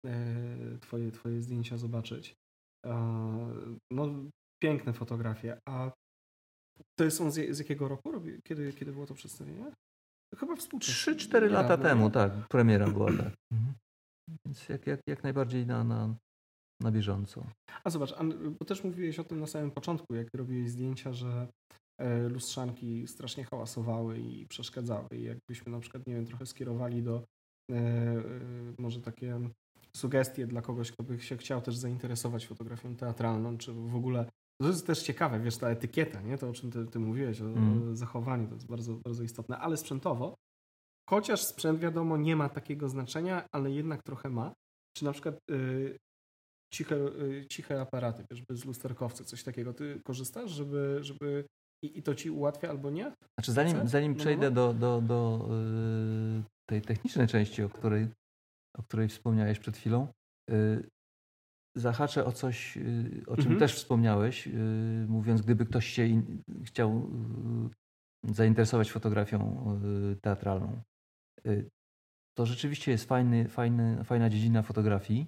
[0.06, 2.36] e, twoje, twoje zdjęcia zobaczyć.
[3.92, 4.10] No,
[4.64, 5.58] piękne fotografie.
[5.70, 5.92] A
[7.00, 8.12] to są z, z jakiego roku?
[8.48, 9.72] Kiedy, kiedy było to przedstawienie?
[10.36, 11.14] Chyba współczesne.
[11.14, 12.48] 3-4 lata temu, tak.
[12.48, 13.34] Premiera była, tak.
[13.54, 13.74] Mhm.
[14.46, 16.16] Więc jak, jak, jak najbardziej na, na,
[16.82, 17.46] na bieżąco.
[17.84, 18.14] A zobacz,
[18.60, 21.48] bo też mówiłeś o tym na samym początku, jak robiłeś zdjęcia, że
[22.30, 25.08] lustrzanki strasznie hałasowały i przeszkadzały.
[25.12, 27.24] I jakbyśmy na przykład, nie wiem, trochę skierowali do
[27.72, 28.24] e, e,
[28.78, 29.50] może takie
[29.96, 34.26] sugestie dla kogoś, kto by się chciał też zainteresować fotografią teatralną, czy w ogóle
[34.62, 36.38] to jest też ciekawe, wiesz, ta etykieta, nie?
[36.38, 37.96] To, o czym ty, ty mówiłeś, o, mm.
[37.96, 40.36] zachowaniu, to jest bardzo, bardzo istotne, ale sprzętowo,
[41.10, 44.54] chociaż sprzęt, wiadomo, nie ma takiego znaczenia, ale jednak trochę ma.
[44.98, 45.98] Czy na przykład y,
[46.74, 51.46] ciche, y, ciche aparaty, wiesz, bez lusterkowca, coś takiego, ty korzystasz, żeby, żeby
[51.84, 53.12] i, I to ci ułatwia albo nie?
[53.38, 54.56] Znaczy, zanim, zanim no, przejdę no.
[54.56, 58.08] do, do, do yy, tej technicznej części, o której,
[58.78, 60.08] o której wspomniałeś przed chwilą,
[60.50, 60.90] yy,
[61.76, 63.60] zahaczę o coś, yy, o czym mhm.
[63.60, 64.52] też wspomniałeś, y,
[65.10, 67.10] mówiąc, gdyby ktoś się in, chciał
[68.30, 69.68] y, zainteresować fotografią
[70.14, 70.82] y, teatralną.
[72.38, 75.28] To rzeczywiście jest fajny, fajny, fajna dziedzina fotografii,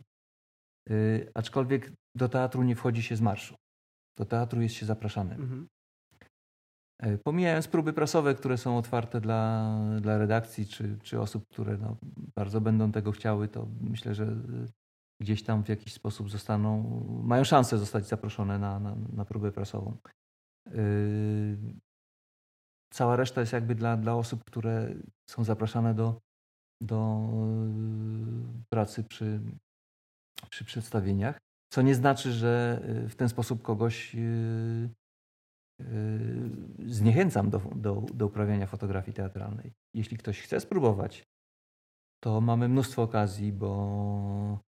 [1.34, 3.56] aczkolwiek do teatru nie wchodzi się z marszu.
[4.18, 5.42] Do teatru jest się zapraszanym.
[5.42, 5.68] Mhm.
[7.00, 9.72] E, pomijając próby prasowe, które są otwarte dla,
[10.02, 11.98] dla redakcji czy, czy osób, które no,
[12.36, 14.38] bardzo będą tego chciały, to myślę, że e,
[15.22, 16.84] gdzieś tam w jakiś sposób zostaną,
[17.24, 19.98] mają szansę zostać zaproszone na, na, na próbę prasową.
[20.66, 21.58] Yy,
[22.94, 24.96] cała reszta jest jakby dla, dla osób, które
[25.30, 26.22] są zapraszane do,
[26.82, 27.30] do
[28.70, 29.42] pracy przy,
[30.50, 31.38] przy przedstawieniach,
[31.74, 34.16] co nie znaczy, że w ten sposób kogoś
[36.86, 39.74] zniechęcam do, do, do uprawiania fotografii teatralnej.
[39.94, 41.24] Jeśli ktoś chce spróbować,
[42.24, 44.60] to mamy mnóstwo okazji, bo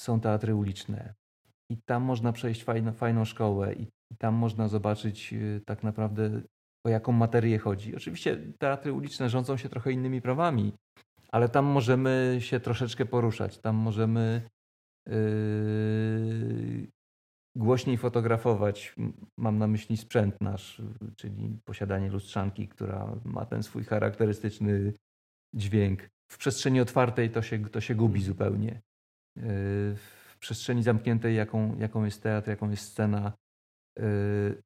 [0.00, 1.14] są teatry uliczne
[1.70, 3.86] i tam można przejść fajno, fajną szkołę i
[4.18, 5.34] tam można zobaczyć
[5.66, 6.42] tak naprawdę
[6.86, 7.96] o jaką materię chodzi.
[7.96, 10.72] Oczywiście teatry uliczne rządzą się trochę innymi prawami,
[11.32, 13.58] ale tam możemy się troszeczkę poruszać.
[13.58, 14.42] Tam możemy
[15.06, 16.86] yy,
[17.56, 18.94] głośniej fotografować.
[19.38, 20.82] Mam na myśli sprzęt nasz,
[21.16, 24.92] czyli posiadanie lustrzanki, która ma ten swój charakterystyczny
[25.54, 26.08] dźwięk.
[26.30, 28.82] W przestrzeni otwartej to się, to się gubi zupełnie.
[29.36, 29.42] Yy,
[29.96, 33.32] w przestrzeni zamkniętej, jaką, jaką jest teatr, jaką jest scena,
[33.98, 34.62] yy,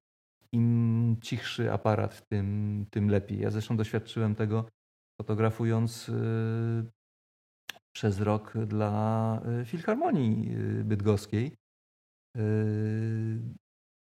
[0.52, 3.40] im cichszy aparat, tym, tym lepiej.
[3.40, 4.68] Ja zresztą doświadczyłem tego
[5.20, 6.12] fotografując y,
[7.92, 11.56] przez rok dla y, Filharmonii y, Bydgoskiej.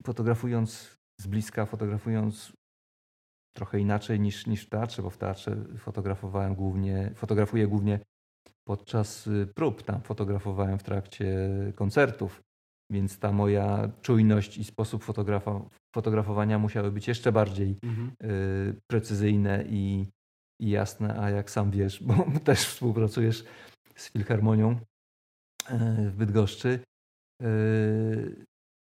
[0.04, 2.52] Fotografując z bliska, fotografując
[3.56, 8.00] trochę inaczej niż, niż w teatrze, bo w teatrze fotografowałem głównie, fotografuję głównie
[8.64, 9.82] podczas prób.
[9.82, 12.42] Tam fotografowałem w trakcie koncertów,
[12.92, 15.04] więc ta moja czujność i sposób
[15.94, 18.12] fotografowania musiały być jeszcze bardziej mhm.
[18.86, 20.06] precyzyjne i,
[20.60, 23.44] i jasne, a jak sam wiesz, bo też współpracujesz
[23.96, 24.70] z Filharmonią
[25.68, 26.80] e, w Bydgoszczy,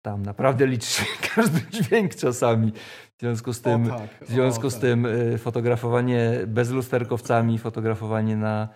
[0.04, 2.72] tam naprawdę liczy się każdy dźwięk czasami.
[3.18, 4.80] W związku z tym, tak, w związku z tak.
[4.80, 8.68] tym e, fotografowanie bez lusterkowcami, fotografowanie na,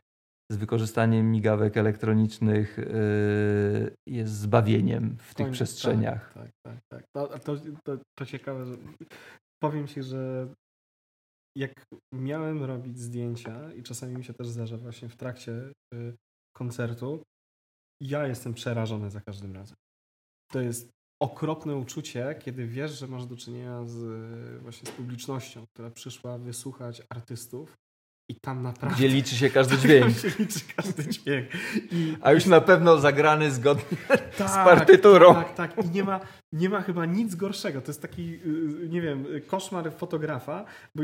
[0.53, 2.79] z wykorzystaniem migawek elektronicznych
[4.07, 6.35] jest zbawieniem w tych przestrzeniach.
[6.35, 7.03] Tak, tak, tak.
[7.15, 7.41] tak.
[7.43, 8.77] To, to, to ciekawe, że
[9.63, 10.49] powiem Ci, że
[11.57, 15.53] jak miałem robić zdjęcia i czasami mi się też zdarza właśnie w trakcie
[15.95, 16.17] y,
[16.57, 17.23] koncertu,
[18.01, 19.77] ja jestem przerażony za każdym razem.
[20.53, 20.91] To jest
[21.23, 27.03] okropne uczucie, kiedy wiesz, że masz do czynienia z, właśnie z publicznością, która przyszła wysłuchać
[27.09, 27.77] artystów
[28.29, 28.97] i tam naprawdę...
[28.97, 30.19] Gdzie liczy się każdy dźwięk.
[30.19, 31.49] się liczy każdy dźwięk.
[31.93, 33.97] I, A już na pewno zagrany zgodnie
[34.39, 35.35] tak, z partyturą.
[35.35, 35.85] Tak, tak.
[35.85, 36.21] I nie ma,
[36.53, 37.81] nie ma chyba nic gorszego.
[37.81, 40.65] To jest taki, y, nie wiem, koszmar fotografa,
[40.95, 41.03] bo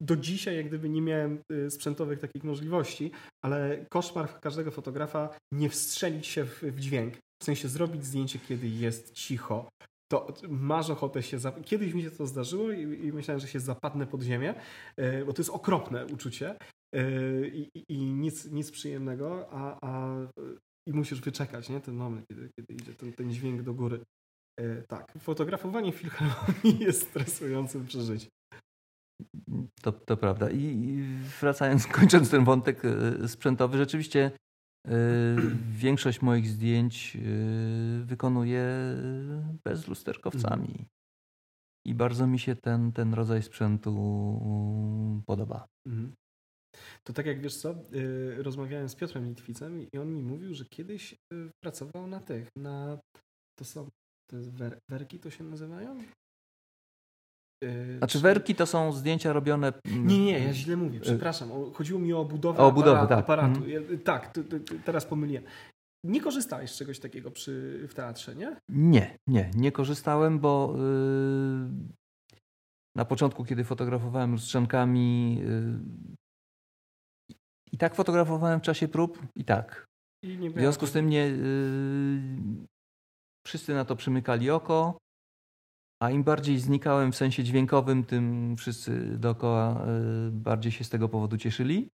[0.00, 3.10] do dzisiaj jak gdyby nie miałem y, sprzętowych takich możliwości,
[3.44, 7.14] ale koszmar każdego fotografa nie wstrzelić się w, w dźwięk.
[7.42, 9.68] W sensie zrobić zdjęcie, kiedy jest cicho,
[10.20, 11.38] to masz ochotę się.
[11.38, 11.64] Zap...
[11.64, 14.54] Kiedyś mi się to zdarzyło i, i, myślałem, że się zapadnę pod ziemię,
[14.96, 16.56] e, bo to jest okropne uczucie
[16.94, 20.16] e, i, i nic, nic przyjemnego, a, a
[20.86, 21.80] i musisz wyczekać nie?
[21.80, 24.04] ten moment, kiedy, kiedy idzie ten, ten dźwięk do góry.
[24.60, 28.30] E, tak, fotografowanie filharmonii jest stresującym przeżyciem.
[29.82, 30.50] To, to prawda.
[30.50, 31.02] I
[31.40, 32.82] wracając, kończąc ten wątek
[33.26, 34.30] sprzętowy, rzeczywiście
[35.70, 38.64] większość moich zdjęć yy, wykonuję
[39.64, 40.68] bez lusterkowcami.
[40.68, 40.86] Mhm.
[41.86, 45.66] I bardzo mi się ten, ten rodzaj sprzętu podoba.
[45.86, 46.14] Mhm.
[47.04, 47.74] To tak jak wiesz co,
[48.36, 51.14] rozmawiałem z Piotrem Litwicem i on mi mówił, że kiedyś
[51.64, 52.98] pracował na tych, na
[53.58, 53.88] to są,
[54.30, 56.04] to jest wer, werki to się nazywają?
[57.64, 59.72] Yy, znaczy werki to są zdjęcia robione...
[59.84, 61.48] Mm, nie, nie, ja źle mówię, przepraszam.
[61.72, 63.14] Chodziło mi o budowę o budowę, aparatu.
[63.14, 63.64] Tak, aparatu.
[63.64, 63.98] Mhm.
[63.98, 64.32] tak
[64.84, 65.44] teraz pomyliłem.
[66.04, 68.56] Nie korzystałeś z czegoś takiego przy, w teatrze, nie?
[68.68, 71.70] Nie, nie, nie korzystałem, bo yy,
[72.96, 75.78] na początku, kiedy fotografowałem lustrzankami yy,
[77.72, 79.84] i tak fotografowałem w czasie prób i tak.
[80.24, 82.66] I w związku z tym nie, yy,
[83.46, 84.98] wszyscy na to przymykali oko.
[86.04, 91.08] A im bardziej znikałem w sensie dźwiękowym, tym wszyscy dookoła e, bardziej się z tego
[91.08, 91.90] powodu cieszyli.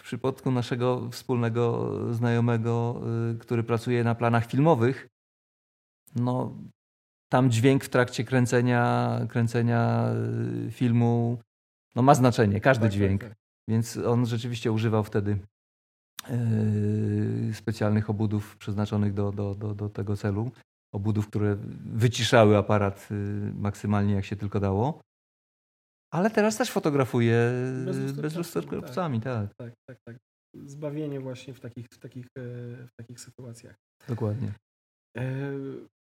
[0.00, 3.00] W przypadku naszego wspólnego znajomego,
[3.32, 5.08] e, który pracuje na planach filmowych,
[6.16, 6.56] no
[7.28, 10.04] tam dźwięk w trakcie kręcenia, kręcenia
[10.66, 11.38] e, filmu
[11.94, 13.20] no ma znaczenie, każdy tak, tak dźwięk.
[13.20, 13.38] Tak, tak.
[13.68, 15.38] Więc on rzeczywiście używał wtedy
[17.52, 20.50] specjalnych obudów przeznaczonych do, do, do, do tego celu
[20.94, 23.14] obudów, które wyciszały aparat y,
[23.54, 25.00] maksymalnie jak się tylko dało.
[26.12, 27.52] Ale teraz też fotografuję
[28.16, 29.54] bez lusterkowcami, tak.
[29.54, 29.56] tak.
[29.56, 30.16] Tak, tak, tak.
[30.54, 32.40] Zbawienie właśnie w takich, w takich, e,
[32.86, 33.74] w takich sytuacjach.
[34.08, 34.52] Dokładnie.
[35.18, 35.52] E,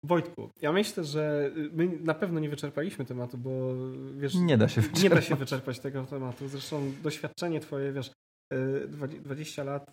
[0.05, 3.75] Wojtku, ja myślę, że my na pewno nie wyczerpaliśmy tematu, bo
[4.17, 6.47] wiesz, nie da się wyczerpać, nie da się wyczerpać tego tematu.
[6.47, 8.11] Zresztą doświadczenie twoje, wiesz,
[9.23, 9.91] 20 e, lat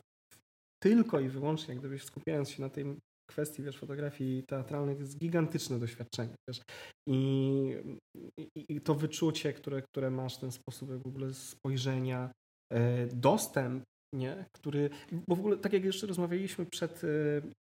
[0.83, 3.01] tylko i wyłącznie, gdybyś skupiając się na tym
[3.31, 6.35] kwestii wiesz, fotografii teatralnej to jest gigantyczne doświadczenie.
[6.49, 6.61] Wiesz.
[7.09, 7.74] I,
[8.39, 12.33] i, I, to wyczucie, które, które masz, ten sposób w ogóle spojrzenia,
[12.72, 13.83] e, dostęp,
[14.14, 14.45] nie?
[14.57, 14.91] który,
[15.28, 17.07] bo w ogóle tak jak jeszcze rozmawialiśmy przed, e,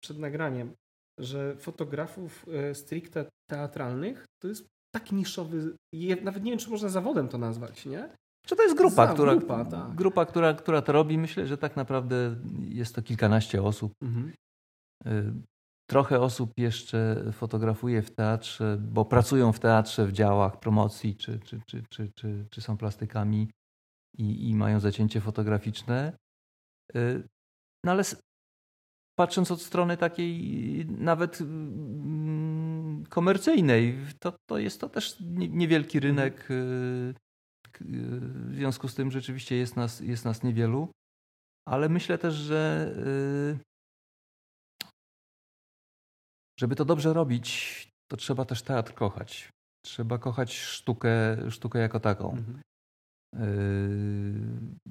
[0.03, 0.73] przed nagraniem,
[1.19, 5.75] że fotografów e, stricte teatralnych to jest tak niszowy,
[6.23, 8.09] nawet nie wiem, czy można zawodem to nazwać, nie?
[8.45, 9.95] Czy to jest grupa, Za, która, grupa, tak.
[9.95, 11.17] grupa która, która to robi?
[11.17, 12.35] Myślę, że tak naprawdę
[12.69, 13.91] jest to kilkanaście osób.
[14.03, 14.31] Mhm.
[15.89, 21.39] Y, trochę osób jeszcze fotografuje w teatrze, bo pracują w teatrze w działach promocji, czy,
[21.39, 23.51] czy, czy, czy, czy, czy są plastykami
[24.17, 26.17] i, i mają zacięcie fotograficzne.
[26.95, 27.23] Y,
[27.83, 28.03] no ale
[29.15, 35.17] patrząc od strony takiej nawet mm, komercyjnej, to, to jest to też
[35.49, 36.51] niewielki rynek.
[36.51, 37.13] Y,
[37.81, 40.91] w związku z tym rzeczywiście jest nas, jest nas niewielu,
[41.67, 42.93] ale myślę też, że
[46.59, 47.47] żeby to dobrze robić,
[48.11, 49.51] to trzeba też teatr kochać.
[49.85, 52.31] Trzeba kochać sztukę, sztukę jako taką.
[52.31, 52.61] Mhm.
[53.35, 54.85] Y,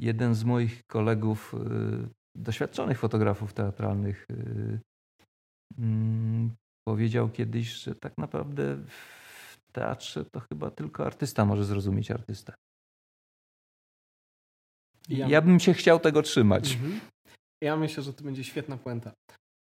[0.00, 4.80] jeden z moich kolegów, y, doświadczonych fotografów teatralnych, y,
[5.78, 6.54] mm,
[6.88, 12.54] powiedział kiedyś, że tak naprawdę w teatrze to chyba tylko artysta może zrozumieć artystę.
[15.08, 16.72] Ja, ja bym się chciał tego trzymać.
[16.72, 17.00] Mhm.
[17.62, 19.12] Ja myślę, że to będzie świetna puenta.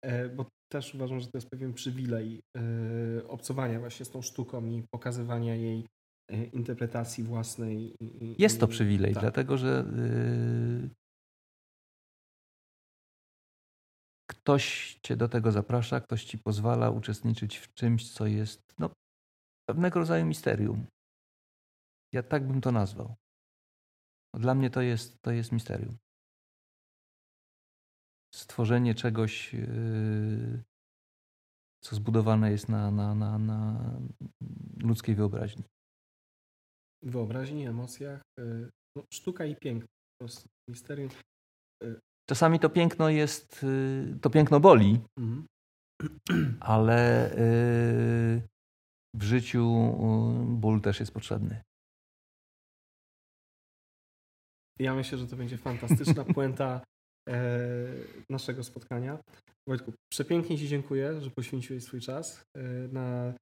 [0.05, 4.65] E, bo też uważam, że to jest pewien przywilej e, obcowania właśnie z tą sztuką
[4.65, 5.87] i pokazywania jej
[6.31, 7.95] e, interpretacji własnej.
[8.37, 9.23] Jest to przywilej, tak.
[9.23, 9.85] dlatego że
[14.29, 18.89] ktoś cię do tego zaprasza, ktoś ci pozwala uczestniczyć w czymś, co jest no,
[19.69, 20.85] pewnego rodzaju misterium.
[22.13, 23.15] Ja tak bym to nazwał.
[24.33, 25.97] Dla mnie to jest, to jest misterium
[28.35, 30.63] stworzenie czegoś, yy,
[31.83, 33.91] co zbudowane jest na, na, na, na
[34.77, 35.63] ludzkiej wyobraźni.
[37.03, 41.09] Wyobraźni, emocjach, yy, no, sztuka i piękno, po prostu misterium.
[41.83, 41.99] Yy.
[42.29, 43.65] Czasami to piękno jest,
[44.21, 45.45] to piękno boli, mhm.
[46.59, 47.31] ale
[49.15, 49.65] w życiu
[50.47, 51.61] ból też jest potrzebny.
[54.79, 56.81] Ja myślę, że to będzie fantastyczna puenta
[58.29, 59.19] naszego spotkania.
[59.67, 63.33] Wojtku, przepięknie Ci dziękuję, że poświęciłeś swój czas e, na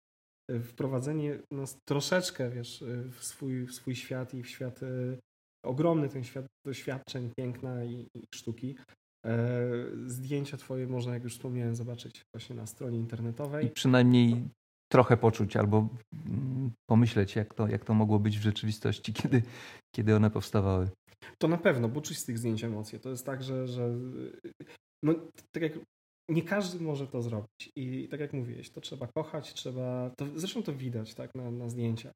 [0.63, 4.87] wprowadzenie nas troszeczkę wiesz, w, swój, w swój świat i w świat e,
[5.65, 8.75] ogromny ten świat doświadczeń, piękna i, i sztuki.
[10.05, 13.65] Zdjęcia Twoje można, jak już wspomniałem, zobaczyć właśnie na stronie internetowej.
[13.65, 14.47] I przynajmniej
[14.91, 15.87] trochę poczuć albo
[16.25, 19.41] mm, pomyśleć, jak to, jak to mogło być w rzeczywistości, kiedy,
[19.95, 20.89] kiedy one powstawały.
[21.37, 22.99] To na pewno, bo czuć z tych zdjęć emocje.
[22.99, 23.95] To jest tak, że, że
[25.03, 25.13] no,
[25.51, 25.73] tak jak
[26.29, 27.71] nie każdy może to zrobić.
[27.75, 30.09] I tak jak mówiłeś, to trzeba kochać, trzeba.
[30.17, 32.13] To, zresztą to widać tak, na, na zdjęciach.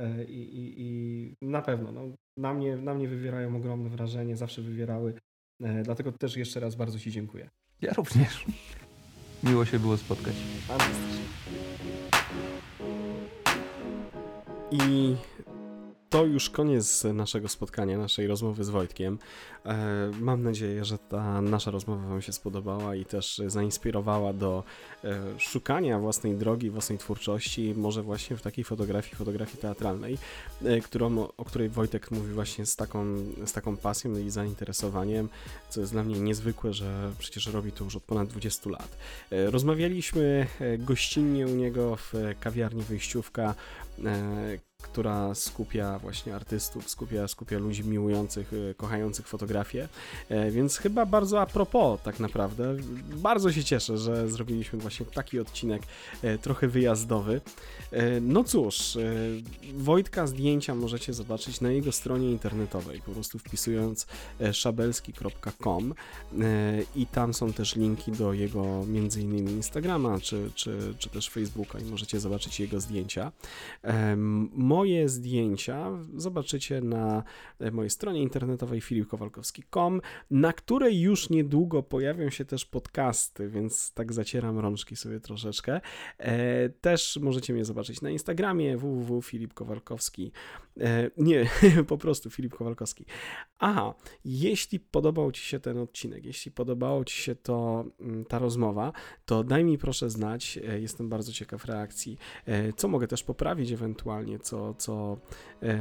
[0.00, 4.62] E, I, i, I, na pewno no, na, mnie, na mnie wywierają ogromne wrażenie, zawsze
[4.62, 5.14] wywierały.
[5.62, 7.50] E, dlatego też jeszcze raz bardzo Ci dziękuję.
[7.80, 8.44] Ja również.
[9.42, 10.34] Miło się było spotkać.
[10.66, 11.24] Fantastycznie.
[14.72, 15.16] I
[16.14, 19.18] to już koniec naszego spotkania, naszej rozmowy z Wojtkiem.
[19.66, 24.64] E, mam nadzieję, że ta nasza rozmowa Wam się spodobała i też zainspirowała do
[25.04, 30.18] e, szukania własnej drogi, własnej twórczości, może właśnie w takiej fotografii, fotografii teatralnej,
[30.64, 33.04] e, którą, o której Wojtek mówi właśnie z taką,
[33.44, 35.28] z taką pasją i zainteresowaniem,
[35.68, 38.96] co jest dla mnie niezwykłe, że przecież robi to już od ponad 20 lat.
[39.30, 40.46] Rozmawialiśmy
[40.78, 43.54] gościnnie u niego w kawiarni Wyjściówka,
[44.84, 49.88] która skupia właśnie artystów, skupia, skupia ludzi miłujących, y, kochających fotografię,
[50.28, 52.76] e, więc chyba bardzo a propos tak naprawdę.
[53.16, 55.82] Bardzo się cieszę, że zrobiliśmy właśnie taki odcinek
[56.22, 57.40] e, trochę wyjazdowy.
[57.90, 58.98] E, no cóż,
[59.74, 64.06] Wojtka zdjęcia możecie zobaczyć na jego stronie internetowej, po prostu wpisując
[64.52, 65.94] szabelski.com
[66.96, 71.78] i tam są też linki do jego między innymi Instagrama czy, czy, czy też Facebooka
[71.78, 73.32] i możecie zobaczyć jego zdjęcia.
[74.74, 77.22] Moje zdjęcia zobaczycie na
[77.72, 84.58] mojej stronie internetowej filipkowalkowski.com, na której już niedługo pojawią się też podcasty, więc tak zacieram
[84.58, 85.80] rączki sobie troszeczkę.
[86.18, 90.32] E, też możecie mnie zobaczyć na Instagramie www.filipkowalkowski.
[90.80, 91.46] E, nie,
[91.88, 93.04] po prostu Filip Kowalkowski.
[93.58, 93.94] Aha,
[94.24, 98.92] jeśli podobał Ci się ten odcinek, jeśli podobało Ci się to, mm, ta rozmowa,
[99.24, 102.18] to daj mi proszę znać, e, jestem bardzo ciekaw reakcji,
[102.76, 104.38] co mogę też poprawić ewentualnie,
[104.78, 105.16] co
[105.62, 105.78] e,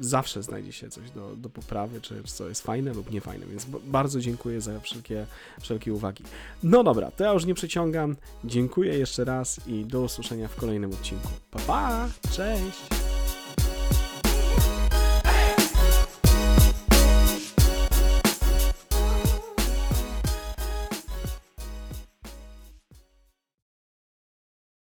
[0.00, 4.20] zawsze znajdzie się coś do, do poprawy, czy co jest fajne lub niefajne, więc bardzo
[4.20, 5.26] dziękuję za wszelkie,
[5.60, 6.24] wszelkie uwagi.
[6.62, 8.16] No dobra, to ja już nie przeciągam.
[8.44, 11.28] Dziękuję jeszcze raz i do usłyszenia w kolejnym odcinku.
[11.50, 12.08] Pa, pa!
[12.32, 13.19] Cześć!